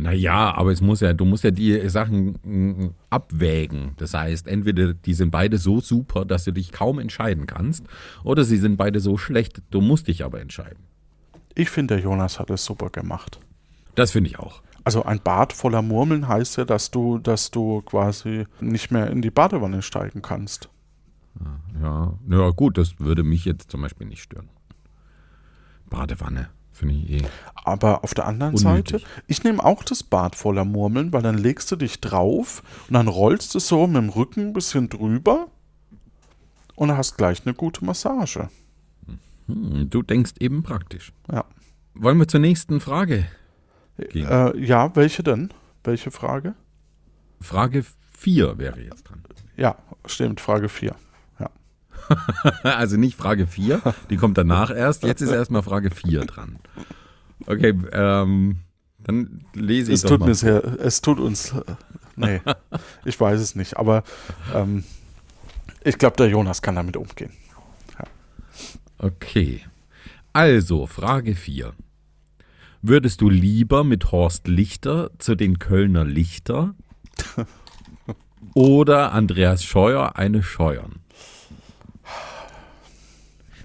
Naja, 0.02 0.56
aber 0.56 0.72
es 0.72 0.80
muss 0.80 1.02
ja, 1.02 1.12
du 1.12 1.26
musst 1.26 1.44
ja 1.44 1.52
die 1.52 1.90
Sachen 1.90 2.40
mm, 2.44 2.94
abwägen. 3.10 3.96
Das 3.98 4.14
heißt, 4.14 4.48
entweder 4.48 4.94
die 4.94 5.14
sind 5.14 5.30
beide 5.30 5.58
so 5.58 5.82
super, 5.82 6.24
dass 6.24 6.46
du 6.46 6.54
dich 6.54 6.72
kaum 6.72 7.00
entscheiden 7.00 7.48
kannst, 7.48 7.86
oder 8.24 8.46
sie 8.46 8.56
sind 8.56 8.78
beide 8.78 9.02
so 9.02 9.18
schlecht, 9.18 9.62
du 9.72 9.82
musst 9.82 10.08
dich 10.08 10.24
aber 10.24 10.40
entscheiden. 10.40 10.86
Ich 11.54 11.70
finde, 11.70 11.96
der 11.96 12.04
Jonas 12.06 12.40
hat 12.40 12.50
es 12.50 12.64
super 12.64 12.90
gemacht. 12.90 13.42
Das 13.96 14.12
finde 14.12 14.30
ich 14.30 14.40
auch. 14.40 14.62
Also 14.86 15.04
ein 15.04 15.20
Bad 15.20 15.52
voller 15.52 15.82
Murmeln 15.82 16.30
heißt 16.30 16.60
ja, 16.60 16.64
dass 16.64 16.92
du, 16.92 17.18
dass 17.18 17.52
du 17.52 17.82
quasi 17.82 18.46
nicht 18.62 18.92
mehr 18.92 19.12
in 19.12 19.22
die 19.22 19.32
Badewanne 19.32 19.82
steigen 19.82 20.22
kannst. 20.22 20.70
Ja, 21.82 22.14
ja 22.30 22.50
gut, 22.52 22.78
das 22.78 23.02
würde 23.02 23.24
mich 23.24 23.44
jetzt 23.44 23.70
zum 23.70 23.82
Beispiel 23.82 24.08
nicht 24.08 24.24
stören. 24.24 24.48
Badewanne, 25.90 26.52
finde 26.80 26.96
ich 26.96 27.10
eh. 27.10 27.28
Aber 27.56 28.04
auf 28.04 28.14
der 28.14 28.26
anderen 28.26 28.56
Unnötig. 28.56 29.02
Seite, 29.02 29.12
ich 29.28 29.44
nehme 29.44 29.64
auch 29.64 29.84
das 29.84 30.02
Bad 30.02 30.36
voller 30.36 30.66
Murmeln, 30.66 31.14
weil 31.14 31.22
dann 31.22 31.38
legst 31.38 31.72
du 31.72 31.76
dich 31.76 32.00
drauf 32.00 32.64
und 32.88 32.94
dann 32.94 33.08
rollst 33.08 33.54
du 33.54 33.60
so 33.60 33.86
mit 33.86 33.98
dem 33.98 34.10
Rücken 34.10 34.48
ein 34.48 34.54
bisschen 34.54 34.90
drüber 34.90 35.48
und 36.76 36.96
hast 36.96 37.18
gleich 37.18 37.46
eine 37.46 37.54
gute 37.54 37.86
Massage. 37.86 38.50
Hm, 39.48 39.90
du 39.90 40.02
denkst 40.02 40.34
eben 40.40 40.64
praktisch. 40.64 41.12
Ja. 41.32 41.46
Wollen 41.94 42.18
wir 42.18 42.28
zur 42.28 42.40
nächsten 42.40 42.80
Frage 42.80 43.26
gehen? 43.98 44.28
Äh, 44.28 44.58
ja, 44.58 44.96
welche 44.96 45.24
denn? 45.24 45.54
Welche 45.84 46.12
Frage? 46.12 46.56
Frage 47.42 47.86
4 48.14 48.58
wäre 48.58 48.82
jetzt 48.82 49.04
dran. 49.04 49.24
Ja, 49.58 49.76
stimmt, 50.06 50.40
Frage 50.40 50.70
4. 50.70 50.96
Ja. 52.10 52.16
Also 52.80 52.98
nicht 52.98 53.16
Frage 53.16 53.46
4, 53.46 53.82
die 54.10 54.18
kommt 54.18 54.38
danach 54.38 54.72
erst. 54.72 55.04
Jetzt 55.04 55.22
ist 55.22 55.32
erstmal 55.32 55.64
Frage 55.64 55.92
4 55.92 56.26
dran. 56.26 56.60
Okay, 57.46 57.74
ähm, 57.92 58.58
dann 59.00 59.46
lese 59.54 59.92
ich 59.92 59.96
Es 59.96 60.02
doch 60.02 60.10
tut 60.10 60.20
mal 60.22 60.30
mir 60.30 60.36
sehr, 60.36 60.64
es 60.80 61.02
tut 61.02 61.20
uns, 61.20 61.54
nee, 62.16 62.42
ich 63.06 63.20
weiß 63.20 63.40
es 63.40 63.56
nicht, 63.56 63.78
aber 63.78 64.04
ähm, 64.54 64.84
ich 65.84 65.98
glaube, 65.98 66.18
der 66.18 66.28
Jonas 66.30 66.62
kann 66.62 66.76
damit 66.76 66.98
umgehen. 66.98 67.32
Okay. 68.98 69.62
Also, 70.34 70.88
Frage 70.88 71.36
4. 71.36 71.74
Würdest 72.82 73.22
du 73.22 73.30
lieber 73.30 73.84
mit 73.84 74.12
Horst 74.12 74.48
Lichter 74.48 75.10
zu 75.18 75.36
den 75.36 75.60
Kölner 75.60 76.06
Lichter 76.06 76.76
oder 78.54 79.14
Andreas 79.14 79.64
Scheuer 79.64 80.18
eine 80.18 80.44
scheuern? 80.44 81.00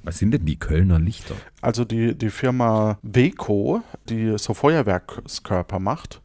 Was 0.04 0.18
sind 0.18 0.32
denn 0.32 0.44
die 0.44 0.58
Kölner 0.58 0.98
Lichter? 0.98 1.34
Also 1.60 1.84
die, 1.84 2.14
die 2.14 2.30
Firma 2.30 2.98
Weco, 3.02 3.82
die 4.08 4.38
so 4.38 4.54
Feuerwerkskörper 4.54 5.78
macht, 5.78 6.20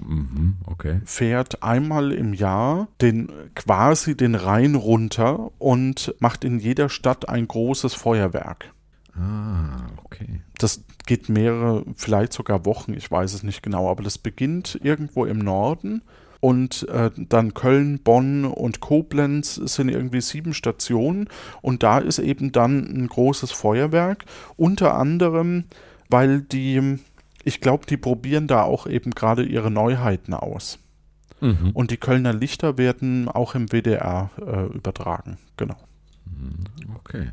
Mhm, 0.00 0.58
okay. 0.66 1.00
fährt 1.04 1.62
einmal 1.62 2.12
im 2.12 2.32
Jahr 2.32 2.86
den 3.00 3.32
quasi 3.56 4.16
den 4.16 4.36
Rhein 4.36 4.76
runter 4.76 5.50
und 5.58 6.14
macht 6.20 6.44
in 6.44 6.60
jeder 6.60 6.88
Stadt 6.88 7.28
ein 7.28 7.48
großes 7.48 7.94
Feuerwerk. 7.94 8.72
Ah, 9.14 9.88
okay. 10.04 10.42
Das 10.58 10.84
geht 11.06 11.28
mehrere, 11.28 11.84
vielleicht 11.96 12.32
sogar 12.32 12.64
Wochen, 12.64 12.94
ich 12.94 13.10
weiß 13.10 13.34
es 13.34 13.42
nicht 13.42 13.62
genau, 13.62 13.90
aber 13.90 14.04
das 14.04 14.18
beginnt 14.18 14.78
irgendwo 14.82 15.24
im 15.24 15.38
Norden 15.38 16.02
und 16.40 16.88
äh, 16.88 17.10
dann 17.16 17.54
Köln, 17.54 17.98
Bonn 17.98 18.44
und 18.44 18.80
Koblenz 18.80 19.56
sind 19.56 19.88
irgendwie 19.88 20.20
sieben 20.20 20.54
Stationen 20.54 21.28
und 21.62 21.82
da 21.82 21.98
ist 21.98 22.18
eben 22.18 22.52
dann 22.52 22.84
ein 22.84 23.08
großes 23.08 23.50
Feuerwerk, 23.50 24.24
unter 24.56 24.94
anderem, 24.94 25.64
weil 26.08 26.42
die, 26.42 26.98
ich 27.44 27.60
glaube, 27.60 27.86
die 27.86 27.96
probieren 27.96 28.46
da 28.46 28.62
auch 28.62 28.86
eben 28.86 29.12
gerade 29.12 29.44
ihre 29.44 29.70
Neuheiten 29.70 30.34
aus. 30.34 30.78
Mhm. 31.40 31.70
Und 31.72 31.90
die 31.90 31.96
Kölner 31.96 32.32
Lichter 32.32 32.78
werden 32.78 33.28
auch 33.28 33.54
im 33.54 33.68
WDR 33.68 34.30
äh, 34.40 34.66
übertragen, 34.74 35.38
genau. 35.56 35.76
Okay. 36.96 37.30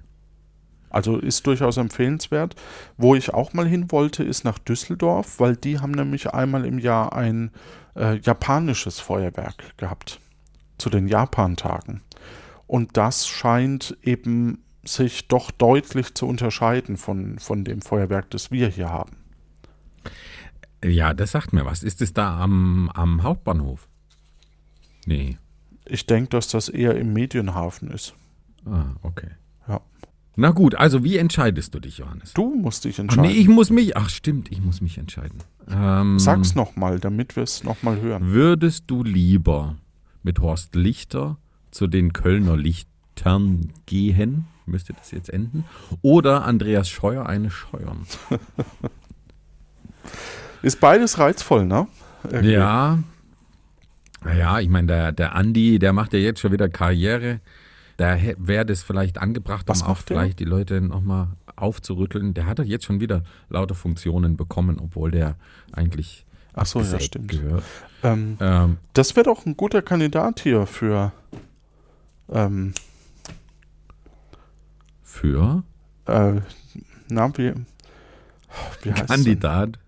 Also 0.89 1.17
ist 1.17 1.45
durchaus 1.47 1.77
empfehlenswert. 1.77 2.55
Wo 2.97 3.15
ich 3.15 3.33
auch 3.33 3.53
mal 3.53 3.67
hin 3.67 3.91
wollte, 3.91 4.23
ist 4.23 4.43
nach 4.43 4.59
Düsseldorf, 4.59 5.39
weil 5.39 5.55
die 5.55 5.79
haben 5.79 5.91
nämlich 5.91 6.33
einmal 6.33 6.65
im 6.65 6.79
Jahr 6.79 7.13
ein 7.13 7.51
äh, 7.95 8.17
japanisches 8.19 8.99
Feuerwerk 8.99 9.77
gehabt. 9.77 10.19
Zu 10.77 10.89
den 10.89 11.07
Japan-Tagen. 11.07 12.01
Und 12.67 12.97
das 12.97 13.27
scheint 13.27 13.97
eben 14.01 14.63
sich 14.83 15.27
doch 15.27 15.51
deutlich 15.51 16.13
zu 16.13 16.27
unterscheiden 16.27 16.97
von, 16.97 17.39
von 17.39 17.63
dem 17.63 17.81
Feuerwerk, 17.81 18.29
das 18.29 18.51
wir 18.51 18.67
hier 18.67 18.89
haben. 18.89 19.17
Ja, 20.83 21.13
das 21.13 21.31
sagt 21.31 21.53
mir 21.53 21.65
was. 21.65 21.83
Ist 21.83 22.01
es 22.01 22.13
da 22.13 22.39
am, 22.39 22.91
am 22.93 23.23
Hauptbahnhof? 23.23 23.87
Nee. 25.05 25.37
Ich 25.85 26.05
denke, 26.05 26.29
dass 26.29 26.47
das 26.47 26.69
eher 26.69 26.95
im 26.95 27.13
Medienhafen 27.13 27.89
ist. 27.89 28.15
Ah, 28.65 28.95
okay. 29.01 29.29
Na 30.37 30.51
gut, 30.51 30.75
also 30.75 31.03
wie 31.03 31.17
entscheidest 31.17 31.73
du 31.73 31.79
dich, 31.79 31.99
Johannes? 31.99 32.33
Du 32.33 32.53
musst 32.53 32.83
dich 32.85 32.95
Ach 32.95 32.99
entscheiden. 32.99 33.31
nee, 33.31 33.37
ich 33.37 33.47
muss 33.47 33.69
mich. 33.69 33.95
Ach 33.95 34.09
stimmt, 34.09 34.51
ich 34.51 34.61
muss 34.61 34.81
mich 34.81 34.97
entscheiden. 34.97 35.39
Ähm, 35.69 36.19
Sag's 36.19 36.55
nochmal, 36.55 36.99
damit 36.99 37.35
wir 37.35 37.43
es 37.43 37.63
nochmal 37.63 38.01
hören. 38.01 38.27
Würdest 38.27 38.85
du 38.87 39.03
lieber 39.03 39.77
mit 40.23 40.39
Horst 40.39 40.75
Lichter 40.75 41.37
zu 41.71 41.87
den 41.87 42.11
Kölner 42.13 42.57
Lichtern 42.57 43.71
gehen? 43.85 44.45
Müsste 44.65 44.93
das 44.93 45.11
jetzt 45.11 45.29
enden? 45.29 45.63
Oder 46.01 46.43
Andreas 46.43 46.89
Scheuer 46.89 47.27
eine 47.27 47.49
scheuern? 47.51 48.05
Ist 50.61 50.79
beides 50.79 51.19
reizvoll, 51.19 51.65
ne? 51.65 51.87
Irgendwie. 52.23 52.53
Ja. 52.53 52.99
Naja, 54.23 54.59
ich 54.59 54.69
meine, 54.69 54.87
der, 54.87 55.11
der 55.11 55.35
Andi, 55.35 55.77
der 55.77 55.93
macht 55.93 56.13
ja 56.13 56.19
jetzt 56.19 56.39
schon 56.39 56.51
wieder 56.51 56.67
Karriere. 56.67 57.41
Da 57.97 58.17
wäre 58.37 58.65
das 58.65 58.83
vielleicht 58.83 59.17
angebracht, 59.19 59.69
um 59.69 59.81
auch 59.83 60.01
der? 60.01 60.17
vielleicht 60.17 60.39
die 60.39 60.45
Leute 60.45 60.81
nochmal 60.81 61.29
aufzurütteln. 61.55 62.33
Der 62.33 62.45
hat 62.45 62.59
doch 62.59 62.63
jetzt 62.65 62.85
schon 62.85 62.99
wieder 62.99 63.23
lauter 63.49 63.75
Funktionen 63.75 64.35
bekommen, 64.35 64.79
obwohl 64.79 65.11
der 65.11 65.35
eigentlich 65.71 66.25
Ach 66.53 66.65
so, 66.65 66.81
ja, 66.81 66.99
stimmt. 66.99 67.29
gehört. 67.29 67.63
Ähm, 68.03 68.37
Ähm, 68.39 68.77
Das 68.93 69.15
wäre 69.15 69.25
doch 69.25 69.45
ein 69.45 69.55
guter 69.55 69.81
Kandidat 69.81 70.41
hier 70.41 70.65
für 70.65 71.11
ähm, 72.29 72.73
für 75.03 75.63
äh, 76.07 76.41
na, 77.09 77.37
wie, 77.37 77.53
wie 78.81 78.91
heißt 78.93 79.07
Kandidat 79.07 79.79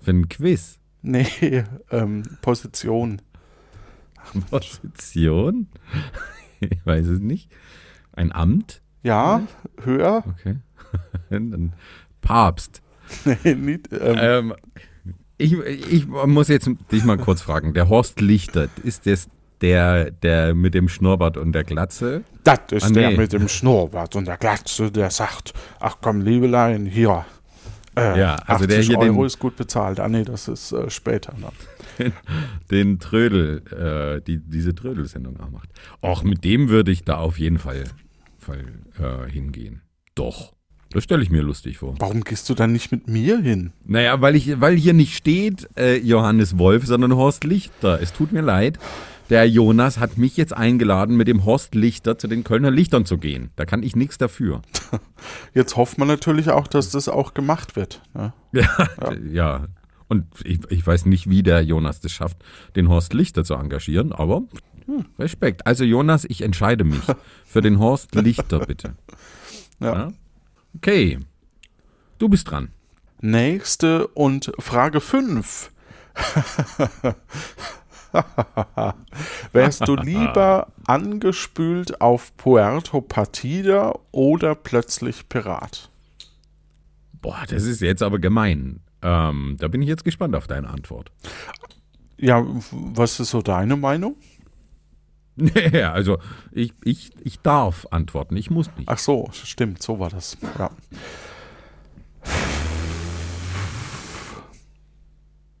für 0.00 0.10
ein 0.12 0.28
Quiz. 0.28 0.78
Nee, 1.02 1.26
ähm, 1.90 2.22
Position. 2.40 3.20
Position? 4.50 5.68
Ich 6.70 6.84
weiß 6.86 7.06
es 7.06 7.20
nicht. 7.20 7.50
Ein 8.12 8.32
Amt? 8.32 8.82
Ja, 9.02 9.42
höher? 9.82 10.24
Okay. 10.26 10.56
Dann 11.30 11.72
Papst. 12.20 12.82
Nee, 13.44 13.54
nicht, 13.54 13.88
ähm, 13.92 14.16
Ähm, 14.18 14.54
ich, 15.38 15.52
ich 15.58 16.06
muss 16.08 16.48
jetzt 16.48 16.68
dich 16.90 17.04
mal 17.04 17.18
kurz 17.18 17.40
fragen. 17.42 17.74
Der 17.74 17.88
Horst 17.88 18.20
Lichter, 18.20 18.68
ist 18.82 19.06
das 19.06 19.28
der, 19.60 20.10
der 20.10 20.54
mit 20.54 20.74
dem 20.74 20.88
Schnurrbart 20.88 21.36
und 21.36 21.52
der 21.52 21.62
Glatze? 21.64 22.24
das 22.42 22.58
ist 22.70 22.84
ah, 22.84 22.90
der 22.90 23.10
nee. 23.10 23.16
mit 23.16 23.32
dem 23.32 23.48
Schnurrbart 23.48 24.16
und 24.16 24.26
der 24.26 24.36
Glatze, 24.38 24.90
der 24.90 25.10
sagt, 25.10 25.52
ach 25.78 25.98
komm, 26.00 26.20
Liebelein, 26.20 26.86
hier. 26.86 27.24
Äh, 27.96 28.18
Ja, 28.20 28.34
also 28.46 28.64
80 28.64 28.68
der 28.68 28.82
hier 28.82 28.98
Euro 28.98 29.12
den- 29.18 29.24
ist 29.26 29.38
gut 29.38 29.56
bezahlt. 29.56 30.00
Ah 30.00 30.08
nee, 30.08 30.24
das 30.24 30.48
ist 30.48 30.72
äh, 30.72 30.90
später. 30.90 31.32
Ne? 31.38 31.48
Den 32.70 32.98
Trödel, 32.98 33.62
äh, 33.72 34.22
die 34.22 34.38
diese 34.38 34.74
Trödelsendung 34.74 35.40
auch 35.40 35.50
macht. 35.50 35.70
Och, 36.02 36.22
mit 36.22 36.44
dem 36.44 36.68
würde 36.68 36.90
ich 36.90 37.04
da 37.04 37.16
auf 37.16 37.38
jeden 37.38 37.58
Fall, 37.58 37.84
Fall 38.38 38.64
äh, 38.98 39.30
hingehen. 39.30 39.82
Doch. 40.14 40.54
Das 40.90 41.04
stelle 41.04 41.22
ich 41.22 41.30
mir 41.30 41.42
lustig 41.42 41.78
vor. 41.78 41.94
Warum 41.98 42.22
gehst 42.22 42.48
du 42.48 42.54
dann 42.54 42.72
nicht 42.72 42.92
mit 42.92 43.08
mir 43.08 43.38
hin? 43.38 43.72
Naja, 43.84 44.20
weil, 44.20 44.36
ich, 44.36 44.60
weil 44.60 44.76
hier 44.76 44.94
nicht 44.94 45.16
steht 45.16 45.68
äh, 45.76 45.96
Johannes 45.98 46.58
Wolf, 46.58 46.86
sondern 46.86 47.16
Horst 47.16 47.44
Lichter. 47.44 48.00
Es 48.00 48.12
tut 48.12 48.32
mir 48.32 48.40
leid. 48.40 48.78
Der 49.28 49.48
Jonas 49.48 49.98
hat 49.98 50.18
mich 50.18 50.36
jetzt 50.36 50.56
eingeladen, 50.56 51.16
mit 51.16 51.26
dem 51.26 51.44
Horst 51.44 51.74
Lichter 51.74 52.16
zu 52.16 52.28
den 52.28 52.44
Kölner 52.44 52.70
Lichtern 52.70 53.04
zu 53.04 53.18
gehen. 53.18 53.50
Da 53.56 53.64
kann 53.64 53.82
ich 53.82 53.96
nichts 53.96 54.18
dafür. 54.18 54.62
Jetzt 55.54 55.76
hofft 55.76 55.98
man 55.98 56.06
natürlich 56.06 56.50
auch, 56.50 56.68
dass 56.68 56.90
das 56.90 57.08
auch 57.08 57.34
gemacht 57.34 57.74
wird. 57.74 58.02
Ne? 58.14 58.32
Ja. 58.52 58.88
ja. 59.30 59.66
Und 60.08 60.26
ich, 60.44 60.60
ich 60.70 60.86
weiß 60.86 61.06
nicht, 61.06 61.28
wie 61.28 61.42
der 61.42 61.62
Jonas 61.62 62.00
das 62.00 62.12
schafft, 62.12 62.38
den 62.76 62.88
Horst 62.88 63.12
Lichter 63.12 63.44
zu 63.44 63.54
engagieren, 63.54 64.12
aber 64.12 64.42
hm, 64.86 65.06
Respekt. 65.18 65.66
Also 65.66 65.84
Jonas, 65.84 66.24
ich 66.24 66.42
entscheide 66.42 66.84
mich 66.84 67.02
für 67.44 67.60
den 67.60 67.78
Horst 67.78 68.14
Lichter, 68.14 68.60
bitte. 68.60 68.94
Ja. 69.80 69.94
Ja? 69.94 70.12
Okay. 70.76 71.18
Du 72.18 72.28
bist 72.28 72.50
dran. 72.50 72.70
Nächste 73.20 74.06
und 74.08 74.52
Frage 74.58 75.00
5. 75.00 75.70
Wärst 79.52 79.86
du 79.86 79.96
lieber 79.96 80.72
angespült 80.86 82.00
auf 82.00 82.34
Puerto 82.36 83.00
Partida 83.00 83.98
oder 84.12 84.54
plötzlich 84.54 85.28
Pirat? 85.28 85.90
Boah, 87.20 87.44
das 87.48 87.64
ist 87.64 87.80
jetzt 87.80 88.02
aber 88.02 88.18
gemein. 88.18 88.80
Ähm, 89.06 89.56
da 89.60 89.68
bin 89.68 89.82
ich 89.82 89.88
jetzt 89.88 90.04
gespannt 90.04 90.34
auf 90.34 90.48
deine 90.48 90.68
Antwort. 90.68 91.12
Ja, 92.18 92.44
was 92.72 93.20
ist 93.20 93.30
so 93.30 93.40
deine 93.40 93.76
Meinung? 93.76 94.16
Nee, 95.38 95.82
also 95.82 96.16
ich, 96.50 96.72
ich, 96.82 97.10
ich 97.22 97.40
darf 97.40 97.86
antworten, 97.90 98.38
ich 98.38 98.48
muss 98.48 98.70
nicht. 98.78 98.88
Ach 98.88 98.96
so, 98.96 99.28
stimmt, 99.34 99.82
so 99.82 99.98
war 99.98 100.08
das. 100.08 100.38
Ja. 100.58 100.70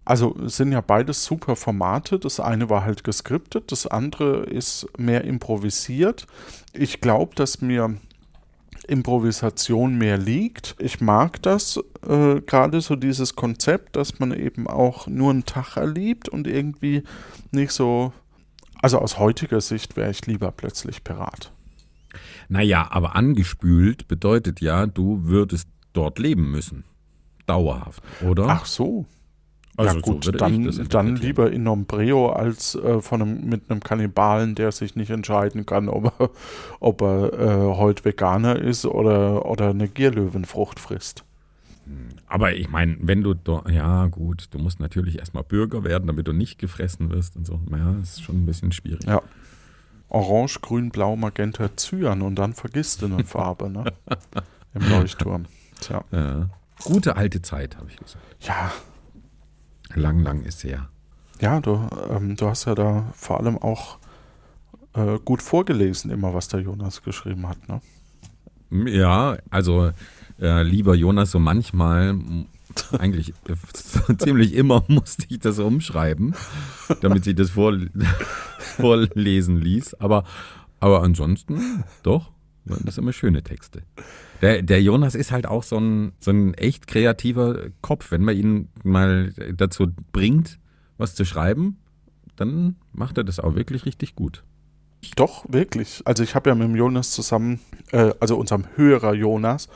Also 0.06 0.34
es 0.42 0.56
sind 0.56 0.72
ja 0.72 0.80
beides 0.80 1.26
super 1.26 1.56
Formate. 1.56 2.18
Das 2.18 2.40
eine 2.40 2.70
war 2.70 2.86
halt 2.86 3.04
geskriptet, 3.04 3.70
das 3.70 3.86
andere 3.86 4.44
ist 4.44 4.86
mehr 4.96 5.24
improvisiert. 5.24 6.26
Ich 6.72 7.02
glaube, 7.02 7.34
dass 7.34 7.60
mir 7.60 7.96
Improvisation 8.88 9.96
mehr 9.96 10.18
liegt. 10.18 10.76
Ich 10.78 11.00
mag 11.00 11.42
das, 11.42 11.78
äh, 12.06 12.40
gerade 12.40 12.80
so 12.80 12.96
dieses 12.96 13.36
Konzept, 13.36 13.96
dass 13.96 14.18
man 14.18 14.32
eben 14.32 14.66
auch 14.66 15.06
nur 15.06 15.30
einen 15.30 15.44
Tag 15.44 15.76
erlebt 15.76 16.28
und 16.28 16.46
irgendwie 16.46 17.02
nicht 17.50 17.72
so. 17.72 18.12
Also 18.82 18.98
aus 18.98 19.18
heutiger 19.18 19.60
Sicht 19.60 19.96
wäre 19.96 20.10
ich 20.10 20.26
lieber 20.26 20.52
plötzlich 20.52 21.02
Pirat. 21.02 21.52
Naja, 22.48 22.86
aber 22.90 23.16
angespült 23.16 24.06
bedeutet 24.06 24.60
ja, 24.60 24.86
du 24.86 25.24
würdest 25.24 25.68
dort 25.92 26.18
leben 26.18 26.50
müssen. 26.50 26.84
Dauerhaft, 27.46 28.02
oder? 28.22 28.46
Ach 28.48 28.66
so. 28.66 29.06
Also 29.76 29.96
ja 29.96 30.04
so 30.04 30.12
gut, 30.12 30.26
ich 30.26 30.36
dann, 30.36 30.88
dann 30.88 31.16
lieber 31.16 31.50
in 31.50 31.64
Nombreo 31.64 32.30
als 32.30 32.74
äh, 32.76 33.00
von 33.00 33.22
einem, 33.22 33.48
mit 33.48 33.70
einem 33.70 33.80
Kannibalen, 33.80 34.54
der 34.54 34.72
sich 34.72 34.96
nicht 34.96 35.10
entscheiden 35.10 35.66
kann, 35.66 35.88
ob 35.88 36.18
er, 36.18 36.30
ob 36.80 37.02
er 37.02 37.32
äh, 37.32 37.76
heute 37.76 38.04
Veganer 38.04 38.56
ist 38.56 38.86
oder, 38.86 39.46
oder 39.46 39.70
eine 39.70 39.88
Gierlöwenfrucht 39.88 40.80
frisst. 40.80 41.24
Aber 42.26 42.54
ich 42.54 42.68
meine, 42.68 42.96
wenn 43.00 43.22
du 43.22 43.34
ja 43.70 44.06
gut, 44.06 44.46
du 44.50 44.58
musst 44.58 44.80
natürlich 44.80 45.18
erstmal 45.18 45.44
Bürger 45.44 45.84
werden, 45.84 46.08
damit 46.08 46.26
du 46.26 46.32
nicht 46.32 46.58
gefressen 46.58 47.10
wirst 47.10 47.36
und 47.36 47.46
so. 47.46 47.60
Ja, 47.70 47.94
ist 48.02 48.22
schon 48.22 48.42
ein 48.42 48.46
bisschen 48.46 48.72
schwierig. 48.72 49.04
Ja. 49.04 49.22
Orange, 50.08 50.60
Grün, 50.60 50.90
Blau, 50.90 51.16
Magenta, 51.16 51.68
Cyan 51.76 52.22
und 52.22 52.36
dann 52.36 52.54
vergisst 52.54 53.02
du 53.02 53.06
eine 53.06 53.24
Farbe, 53.24 53.70
ne? 53.70 53.84
Im 54.74 54.88
Leuchtturm. 54.88 55.46
Tja. 55.80 56.04
Ja. 56.10 56.50
Gute 56.84 57.16
alte 57.16 57.42
Zeit, 57.42 57.76
habe 57.76 57.88
ich 57.90 57.96
gesagt. 57.96 58.24
Ja, 58.40 58.72
Lang, 59.96 60.20
lang 60.22 60.42
ist 60.42 60.64
her. 60.64 60.88
ja 61.40 61.60
du, 61.60 61.88
ähm, 62.10 62.36
du 62.36 62.46
hast 62.46 62.66
ja 62.66 62.74
da 62.74 63.12
vor 63.14 63.40
allem 63.40 63.58
auch 63.58 63.98
äh, 64.94 65.18
gut 65.24 65.42
vorgelesen, 65.42 66.10
immer 66.10 66.34
was 66.34 66.48
der 66.48 66.60
Jonas 66.60 67.02
geschrieben 67.02 67.48
hat, 67.48 67.68
ne? 67.68 67.80
Ja, 68.70 69.36
also 69.50 69.92
äh, 70.40 70.62
lieber 70.62 70.94
Jonas, 70.94 71.30
so 71.30 71.38
manchmal, 71.38 72.14
eigentlich 72.98 73.32
äh, 73.48 74.16
ziemlich 74.18 74.54
immer 74.54 74.84
musste 74.88 75.26
ich 75.28 75.40
das 75.40 75.58
umschreiben, 75.58 76.34
damit 77.00 77.24
sich 77.24 77.34
das 77.34 77.50
vor, 77.50 77.76
vorlesen 78.58 79.60
ließ. 79.60 79.94
Aber, 79.94 80.24
aber 80.80 81.02
ansonsten, 81.02 81.84
doch, 82.02 82.32
das 82.84 82.98
immer 82.98 83.12
schöne 83.12 83.42
Texte. 83.42 83.82
Der, 84.42 84.62
der 84.62 84.82
Jonas 84.82 85.14
ist 85.14 85.32
halt 85.32 85.46
auch 85.46 85.62
so 85.62 85.78
ein, 85.78 86.12
so 86.20 86.30
ein 86.30 86.54
echt 86.54 86.86
kreativer 86.86 87.68
Kopf. 87.80 88.10
Wenn 88.10 88.22
man 88.22 88.36
ihn 88.36 88.68
mal 88.82 89.32
dazu 89.54 89.86
bringt, 90.12 90.58
was 90.98 91.14
zu 91.14 91.24
schreiben, 91.24 91.78
dann 92.36 92.76
macht 92.92 93.16
er 93.18 93.24
das 93.24 93.40
auch 93.40 93.54
wirklich 93.54 93.86
richtig 93.86 94.14
gut. 94.14 94.44
Doch, 95.14 95.44
wirklich. 95.48 96.02
Also 96.04 96.22
ich 96.22 96.34
habe 96.34 96.50
ja 96.50 96.54
mit 96.54 96.66
dem 96.68 96.74
Jonas 96.76 97.10
zusammen, 97.12 97.60
äh, 97.92 98.12
also 98.18 98.36
unserem 98.36 98.64
Hörer 98.76 99.14
Jonas, 99.14 99.68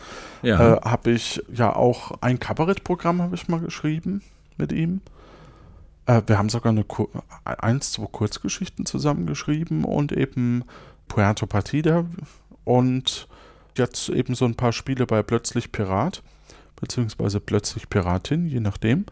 Ja. 0.42 0.76
äh, 0.76 0.80
habe 0.82 1.12
ich 1.12 1.42
ja 1.52 1.74
auch 1.74 2.20
ein 2.20 2.40
Kabarettprogramm 2.40 3.22
habe 3.22 3.34
ich 3.36 3.46
mal 3.48 3.60
geschrieben 3.60 4.22
mit 4.56 4.72
ihm. 4.72 5.00
Äh, 6.06 6.22
wir 6.26 6.36
haben 6.38 6.48
sogar 6.48 6.72
eine 6.72 6.84
Kur 6.84 7.08
eins, 7.44 7.92
zwei 7.92 8.06
Kurzgeschichten 8.06 8.86
zusammengeschrieben 8.86 9.84
und 9.84 10.10
eben 10.12 10.64
Puerto 11.06 11.46
Partida 11.46 12.06
und 12.64 13.28
jetzt 13.76 14.08
eben 14.08 14.34
so 14.34 14.44
ein 14.44 14.54
paar 14.54 14.72
Spiele 14.72 15.06
bei 15.06 15.22
Plötzlich 15.22 15.72
Pirat, 15.72 16.22
beziehungsweise 16.76 17.40
Plötzlich 17.40 17.88
Piratin, 17.88 18.46
je 18.46 18.60
nachdem. 18.60 19.06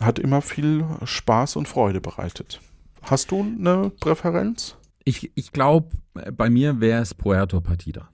Hat 0.00 0.18
immer 0.18 0.40
viel 0.40 0.84
Spaß 1.04 1.56
und 1.56 1.68
Freude 1.68 2.00
bereitet. 2.00 2.60
Hast 3.02 3.30
du 3.30 3.40
eine 3.42 3.90
Präferenz? 4.00 4.76
Ich, 5.04 5.30
ich 5.34 5.52
glaube, 5.52 5.90
bei 6.32 6.50
mir 6.50 6.80
wäre 6.80 7.02
es 7.02 7.14
Puerto 7.14 7.60
Partida. 7.60 8.08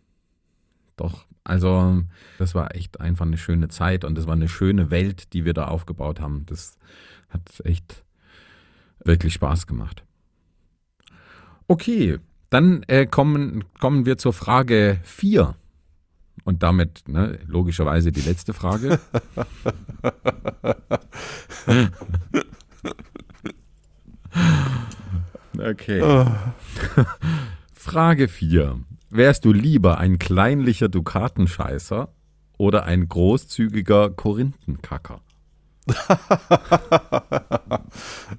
Doch, 0.96 1.26
also 1.44 2.02
das 2.38 2.54
war 2.54 2.74
echt 2.74 3.00
einfach 3.00 3.26
eine 3.26 3.38
schöne 3.38 3.68
Zeit 3.68 4.04
und 4.04 4.16
das 4.16 4.26
war 4.26 4.34
eine 4.34 4.48
schöne 4.48 4.90
Welt, 4.90 5.32
die 5.32 5.44
wir 5.44 5.54
da 5.54 5.68
aufgebaut 5.68 6.20
haben. 6.20 6.44
Das 6.46 6.78
hat 7.28 7.60
echt 7.64 8.04
wirklich 9.04 9.34
Spaß 9.34 9.66
gemacht. 9.66 10.04
Okay, 11.68 12.18
dann 12.56 12.82
äh, 12.86 13.04
kommen, 13.04 13.64
kommen 13.80 14.06
wir 14.06 14.16
zur 14.16 14.32
Frage 14.32 14.98
4. 15.04 15.54
Und 16.44 16.62
damit 16.62 17.06
ne, 17.06 17.38
logischerweise 17.46 18.12
die 18.12 18.22
letzte 18.22 18.54
Frage. 18.54 18.98
Okay. 25.58 26.26
Frage 27.72 28.28
4. 28.28 28.78
Wärst 29.08 29.46
du 29.46 29.52
lieber 29.52 29.96
ein 29.96 30.18
kleinlicher 30.18 30.90
Dukatenscheißer 30.90 32.10
oder 32.58 32.84
ein 32.84 33.08
großzügiger 33.08 34.10
Korinthenkacker? 34.10 35.22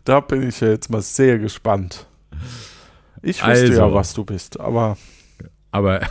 Da 0.03 0.19
bin 0.19 0.47
ich 0.47 0.59
ja 0.59 0.67
jetzt 0.67 0.91
mal 0.91 1.01
sehr 1.01 1.39
gespannt. 1.39 2.05
Ich 3.21 3.45
wüsste 3.45 3.73
ja, 3.73 3.83
Also. 3.83 3.95
was 3.95 4.13
du 4.13 4.25
bist, 4.25 4.59
aber 4.59 4.97
Aber 5.71 6.01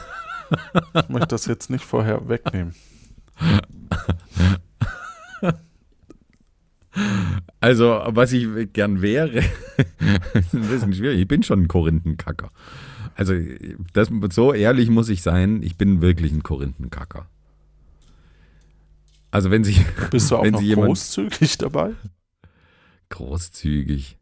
ich 0.95 1.09
möchte 1.09 1.29
das 1.29 1.47
jetzt 1.47 1.71
nicht 1.71 1.85
vorher 1.85 2.29
wegnehmen. 2.29 2.75
also, 7.61 8.03
was 8.07 8.33
ich 8.33 8.73
gern 8.73 9.03
wäre, 9.03 9.39
ist 10.35 10.55
ein 10.55 10.69
bisschen 10.69 10.95
schwierig. 10.95 11.21
Ich 11.21 11.29
bin 11.29 11.43
schon 11.43 11.63
ein 11.63 11.69
Korinthenkacker. 11.69 12.51
Also, 13.15 13.35
das, 13.93 14.11
so 14.31 14.53
ehrlich 14.53 14.91
muss 14.91 15.09
ich 15.09 15.23
sein, 15.23 15.63
ich 15.63 15.77
bin 15.77 16.01
wirklich 16.01 16.33
ein 16.33 16.43
Korinthenkacker. 16.43 17.27
Also, 19.31 19.51
wenn 19.51 19.65
sich, 19.65 19.85
Bist 20.11 20.31
du 20.31 20.37
auch 20.39 20.45
wenn 20.45 20.53
noch 20.53 20.61
sie 20.61 20.67
jemand 20.67 20.89
großzügig 20.89 21.59
dabei? 21.59 21.93
großzügig, 23.09 24.19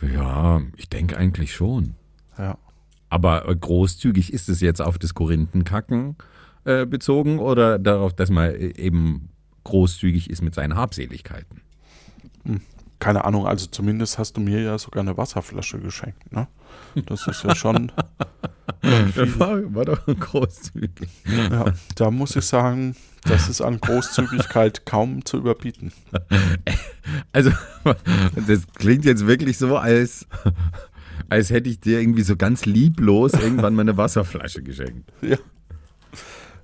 ja, 0.00 0.62
ich 0.76 0.88
denke 0.88 1.16
eigentlich 1.16 1.54
schon. 1.54 1.94
Ja. 2.38 2.58
Aber 3.08 3.48
äh, 3.48 3.54
großzügig 3.54 4.32
ist 4.32 4.48
es 4.48 4.60
jetzt 4.60 4.80
auf 4.80 4.98
das 4.98 5.14
Korinthenkacken 5.14 6.16
äh, 6.64 6.86
bezogen 6.86 7.38
oder 7.38 7.78
darauf, 7.78 8.12
dass 8.12 8.30
man 8.30 8.50
äh, 8.50 8.76
eben 8.76 9.28
großzügig 9.64 10.30
ist 10.30 10.42
mit 10.42 10.54
seinen 10.54 10.76
Habseligkeiten? 10.76 11.60
Keine 13.04 13.24
Ahnung, 13.24 13.46
also 13.46 13.66
zumindest 13.66 14.18
hast 14.18 14.36
du 14.38 14.40
mir 14.40 14.62
ja 14.62 14.78
sogar 14.78 15.02
eine 15.02 15.16
Wasserflasche 15.18 15.78
geschenkt, 15.78 16.32
ne? 16.32 16.48
Das 17.06 17.26
ist 17.26 17.44
ja 17.44 17.54
schon, 17.54 17.92
Das 19.14 19.38
war, 19.38 19.74
war 19.74 19.84
doch 19.84 20.06
großzügig. 20.06 21.08
ja, 21.26 21.66
da 21.96 22.10
muss 22.10 22.36
ich 22.36 22.44
sagen, 22.44 22.96
das 23.24 23.48
ist 23.48 23.60
an 23.60 23.80
Großzügigkeit 23.80 24.86
kaum 24.86 25.24
zu 25.24 25.38
überbieten. 25.38 25.92
Also, 27.32 27.50
das 28.46 28.62
klingt 28.76 29.04
jetzt 29.04 29.26
wirklich 29.26 29.58
so, 29.58 29.76
als, 29.76 30.26
als 31.28 31.50
hätte 31.50 31.68
ich 31.68 31.78
dir 31.78 32.00
irgendwie 32.00 32.22
so 32.22 32.34
ganz 32.34 32.64
lieblos 32.64 33.34
irgendwann 33.34 33.74
mal 33.74 33.82
eine 33.82 33.98
Wasserflasche 33.98 34.62
geschenkt. 34.62 35.12
Ja. 35.20 35.36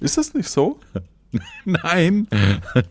Ist 0.01 0.17
das 0.17 0.33
nicht 0.33 0.49
so? 0.49 0.81
Nein, 1.67 2.27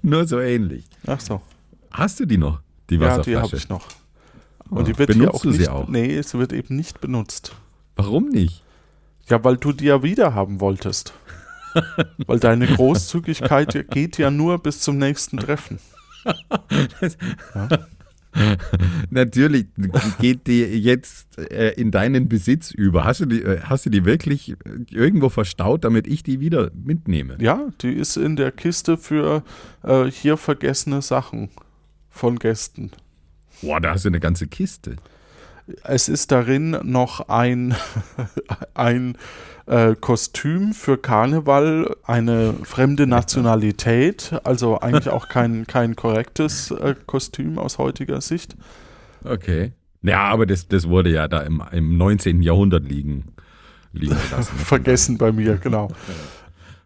nur 0.03 0.27
so 0.27 0.39
ähnlich. 0.39 0.85
Ach 1.07 1.19
so. 1.19 1.41
Hast 1.89 2.19
du 2.19 2.27
die 2.27 2.37
noch, 2.37 2.61
die 2.89 2.95
Ja, 2.95 2.99
die 2.99 3.33
Wasserflasche? 3.33 3.41
habe 3.41 3.57
ich 3.57 3.69
noch. 3.69 3.87
Und 4.69 4.81
Ah, 4.81 4.83
die 4.83 4.97
wird 4.97 5.09
benutzt 5.09 5.33
auch 5.35 5.41
du 5.41 5.51
sie 5.51 5.59
nicht, 5.59 5.69
auch? 5.69 5.87
nee, 5.87 6.15
es 6.15 6.33
wird 6.35 6.53
eben 6.53 6.75
nicht 6.75 7.01
benutzt. 7.01 7.55
Warum 7.95 8.29
nicht? 8.29 8.63
Ja, 9.27 9.43
weil 9.43 9.57
du 9.57 9.71
die 9.73 9.85
ja 9.85 10.03
wieder 10.03 10.33
haben 10.35 10.59
wolltest. 10.59 11.13
weil 12.27 12.39
deine 12.39 12.67
Großzügigkeit 12.67 13.89
geht 13.91 14.17
ja 14.17 14.31
nur 14.31 14.57
bis 14.59 14.79
zum 14.81 14.97
nächsten 14.97 15.37
Treffen. 15.37 15.79
Natürlich 19.09 19.65
geht 20.19 20.45
die 20.47 20.61
jetzt 20.63 21.37
äh, 21.39 21.73
in 21.73 21.89
deinen 21.91 22.29
Besitz 22.29 22.71
über. 22.71 23.03
Hast 23.03 23.21
du, 23.21 23.25
die, 23.25 23.41
äh, 23.41 23.61
hast 23.63 23.85
du 23.87 23.89
die 23.89 24.05
wirklich 24.05 24.51
äh, 24.51 24.55
irgendwo 24.91 25.29
verstaut, 25.29 25.83
damit 25.83 26.05
ich 26.07 26.21
die 26.21 26.39
wieder 26.39 26.69
mitnehme? 26.75 27.37
Ja, 27.41 27.69
die 27.81 27.91
ist 27.91 28.17
in 28.17 28.35
der 28.35 28.51
Kiste 28.51 28.97
für 28.97 29.43
äh, 29.83 30.05
hier 30.05 30.37
vergessene 30.37 31.01
Sachen 31.01 31.49
von 32.19 32.37
Gästen. 32.37 32.91
Boah, 33.61 33.79
da 33.79 33.91
hast 33.91 34.05
du 34.05 34.09
eine 34.09 34.19
ganze 34.19 34.47
Kiste. 34.47 34.97
Es 35.83 36.09
ist 36.09 36.31
darin 36.31 36.77
noch 36.83 37.29
ein, 37.29 37.75
ein 38.73 39.17
äh, 39.65 39.95
Kostüm 39.95 40.73
für 40.73 40.97
Karneval, 40.97 41.95
eine 42.03 42.53
fremde 42.63 43.07
Nationalität, 43.07 44.33
also 44.43 44.79
eigentlich 44.79 45.09
auch 45.09 45.29
kein, 45.29 45.65
kein 45.67 45.95
korrektes 45.95 46.71
äh, 46.71 46.95
Kostüm 47.05 47.57
aus 47.57 47.77
heutiger 47.77 48.19
Sicht. 48.19 48.55
Okay. 49.23 49.71
Ja, 50.01 50.23
aber 50.23 50.45
das, 50.45 50.67
das 50.67 50.87
wurde 50.87 51.11
ja 51.11 51.27
da 51.27 51.41
im, 51.41 51.61
im 51.71 51.97
19. 51.97 52.41
Jahrhundert 52.41 52.83
liegen, 52.83 53.33
liegen 53.93 54.17
gelassen. 54.29 54.57
Vergessen 54.57 55.17
bei 55.17 55.31
mir, 55.31 55.57
genau. 55.57 55.89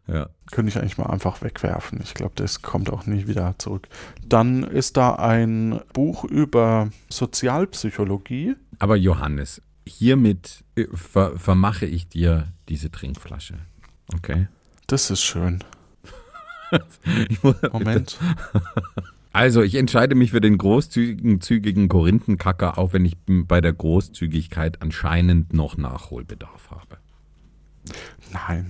Ja. 0.07 0.29
Könnte 0.51 0.69
ich 0.69 0.77
eigentlich 0.77 0.97
mal 0.97 1.07
einfach 1.07 1.41
wegwerfen. 1.41 1.99
Ich 2.03 2.13
glaube, 2.13 2.33
das 2.35 2.61
kommt 2.61 2.91
auch 2.91 3.05
nie 3.05 3.27
wieder 3.27 3.55
zurück. 3.57 3.87
Dann 4.27 4.63
ist 4.63 4.97
da 4.97 5.15
ein 5.15 5.79
Buch 5.93 6.25
über 6.25 6.89
Sozialpsychologie. 7.09 8.55
Aber 8.79 8.97
Johannes, 8.97 9.61
hiermit 9.87 10.63
äh, 10.75 10.87
ver 10.93 11.37
vermache 11.39 11.85
ich 11.85 12.09
dir 12.09 12.51
diese 12.67 12.91
Trinkflasche. 12.91 13.55
Okay? 14.13 14.47
Das 14.87 15.09
ist 15.09 15.23
schön. 15.23 15.63
Moment. 17.71 18.19
Also, 19.35 19.63
ich 19.63 19.73
entscheide 19.73 20.13
mich 20.13 20.29
für 20.29 20.41
den 20.41 20.59
großzügigen 20.59 21.41
zügigen 21.41 21.89
Korinthenkacker, 21.89 22.77
auch 22.77 22.93
wenn 22.93 23.03
ich 23.03 23.17
bei 23.25 23.61
der 23.61 23.73
Großzügigkeit 23.73 24.83
anscheinend 24.83 25.53
noch 25.53 25.75
Nachholbedarf 25.75 26.69
habe. 26.69 26.97
Nein, 28.31 28.69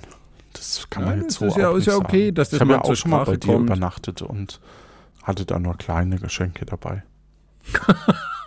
das 0.78 0.90
kann 0.90 1.04
man 1.06 1.22
jetzt 1.22 1.34
das 1.34 1.40
so 1.40 1.46
ist 1.48 1.58
ja- 1.58 1.76
ist 1.78 1.88
ja 1.88 1.96
okay, 1.96 2.26
sagen. 2.26 2.36
dass 2.36 2.50
das 2.50 2.58
Ich 2.58 2.62
habe 2.62 2.72
mal 2.72 2.78
ja 2.78 2.82
auch 2.84 2.96
schon 2.96 3.12
mal 3.12 3.24
bei 3.26 3.38
dir 3.38 3.54
kommt. 3.54 3.68
übernachtet 3.70 4.22
und 4.22 4.60
hatte 5.24 5.46
da 5.46 5.60
nur 5.60 5.76
kleine 5.78 6.18
Geschenke 6.20 6.66
dabei. 6.66 7.04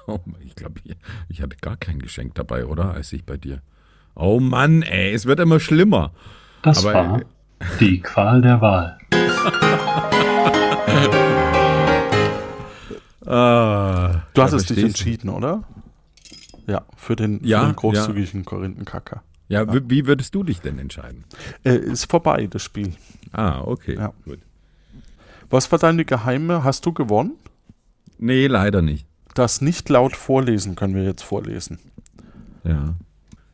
Oh, 0.09 0.21
ich 0.45 0.55
glaube, 0.55 0.75
ich, 0.85 0.95
ich 1.29 1.43
hatte 1.43 1.57
gar 1.61 1.77
kein 1.77 1.99
Geschenk 1.99 2.37
dabei, 2.37 2.67
oder? 2.67 2.93
Als 2.93 3.13
ich 3.13 3.25
bei 3.27 3.37
dir. 3.37 3.61
Oh 4.15 4.39
Mann, 4.39 4.83
ey, 4.83 5.13
es 5.13 5.27
wird 5.27 5.41
immer 5.41 5.59
schlimmer. 5.59 6.13
Das 6.63 6.87
Aber- 6.87 6.95
war 6.95 7.21
die 7.81 8.01
Qual 8.03 8.41
der 8.41 8.61
Wahl. 8.61 8.99
Ah, 13.27 14.23
Du 14.35 14.43
hattest 14.43 14.71
dich 14.71 14.79
entschieden, 14.79 15.31
oder? 15.31 15.65
Ja, 16.67 16.83
für 16.97 17.17
den, 17.17 17.41
Ja, 17.45 17.61
für 17.61 17.67
den 17.67 17.77
großzügigen 17.77 18.45
Korinthenkacker. 18.45 19.23
Ja, 19.49 19.73
wie, 19.73 19.83
wie 19.89 20.07
würdest 20.07 20.35
du 20.35 20.43
dich 20.43 20.61
denn 20.61 20.79
entscheiden? 20.79 21.25
Äh, 21.65 21.77
ist 21.77 22.11
vorbei, 22.11 22.47
das 22.49 22.63
Spiel. 22.63 22.95
Ah, 23.33 23.61
okay. 23.61 23.97
Ja. 23.97 24.13
Gut. 24.25 24.41
Was 25.51 25.71
war 25.71 25.79
deine 25.79 26.05
Geheime? 26.05 26.65
Hast 26.65 26.85
du 26.87 26.93
gewonnen? 26.93 27.35
Nee, 28.19 28.47
leider 28.47 28.83
nicht. 28.83 29.07
Das 29.35 29.61
nicht 29.61 29.89
laut 29.89 30.17
vorlesen 30.17 30.75
können 30.75 30.95
wir 30.95 31.05
jetzt 31.05 31.23
vorlesen. 31.23 31.79
Ja. 32.65 32.95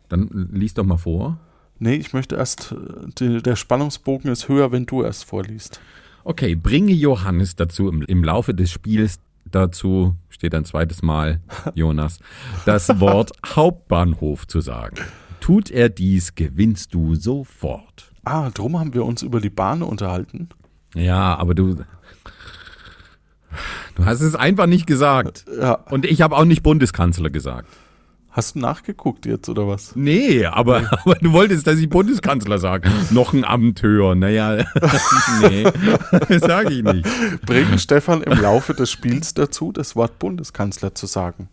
Dann 0.08 0.48
lies 0.52 0.74
doch 0.74 0.84
mal 0.84 0.96
vor. 0.96 1.38
Nee, 1.78 1.96
ich 1.96 2.12
möchte 2.12 2.36
erst, 2.36 2.74
die, 3.18 3.42
der 3.42 3.56
Spannungsbogen 3.56 4.30
ist 4.30 4.48
höher, 4.48 4.70
wenn 4.72 4.86
du 4.86 5.02
erst 5.02 5.24
vorliest. 5.24 5.80
Okay, 6.24 6.54
bringe 6.54 6.92
Johannes 6.92 7.56
dazu 7.56 7.88
im, 7.88 8.02
im 8.02 8.22
Laufe 8.22 8.54
des 8.54 8.70
Spiels 8.70 9.18
dazu, 9.50 10.14
steht 10.28 10.54
ein 10.54 10.64
zweites 10.64 11.02
Mal, 11.02 11.40
Jonas, 11.74 12.20
das 12.64 13.00
Wort 13.00 13.32
Hauptbahnhof 13.44 14.46
zu 14.46 14.60
sagen. 14.60 14.96
Tut 15.42 15.72
er 15.72 15.88
dies, 15.88 16.36
gewinnst 16.36 16.94
du 16.94 17.16
sofort. 17.16 18.12
Ah, 18.22 18.50
drum 18.50 18.78
haben 18.78 18.94
wir 18.94 19.04
uns 19.04 19.22
über 19.22 19.40
die 19.40 19.50
Bahn 19.50 19.82
unterhalten. 19.82 20.50
Ja, 20.94 21.34
aber 21.34 21.56
du. 21.56 21.78
Du 23.96 24.04
hast 24.04 24.20
es 24.20 24.36
einfach 24.36 24.66
nicht 24.66 24.86
gesagt. 24.86 25.44
Ja. 25.60 25.74
Und 25.90 26.06
ich 26.06 26.22
habe 26.22 26.36
auch 26.36 26.44
nicht 26.44 26.62
Bundeskanzler 26.62 27.28
gesagt. 27.28 27.68
Hast 28.30 28.54
du 28.54 28.60
nachgeguckt 28.60 29.26
jetzt 29.26 29.48
oder 29.48 29.66
was? 29.66 29.96
Nee, 29.96 30.46
aber, 30.46 30.88
aber 31.02 31.16
du 31.16 31.32
wolltest, 31.32 31.66
dass 31.66 31.80
ich 31.80 31.88
Bundeskanzler 31.88 32.58
sage. 32.58 32.88
Noch 33.10 33.32
ein 33.32 33.44
Amt 33.44 33.82
höher. 33.82 34.14
Naja, 34.14 34.64
nee, 35.40 35.66
sage 36.38 36.72
ich 36.72 36.84
nicht. 36.84 37.06
Bringt 37.44 37.80
Stefan 37.80 38.22
im 38.22 38.40
Laufe 38.40 38.74
des 38.74 38.92
Spiels 38.92 39.34
dazu, 39.34 39.72
das 39.72 39.96
Wort 39.96 40.20
Bundeskanzler 40.20 40.94
zu 40.94 41.06
sagen. 41.06 41.48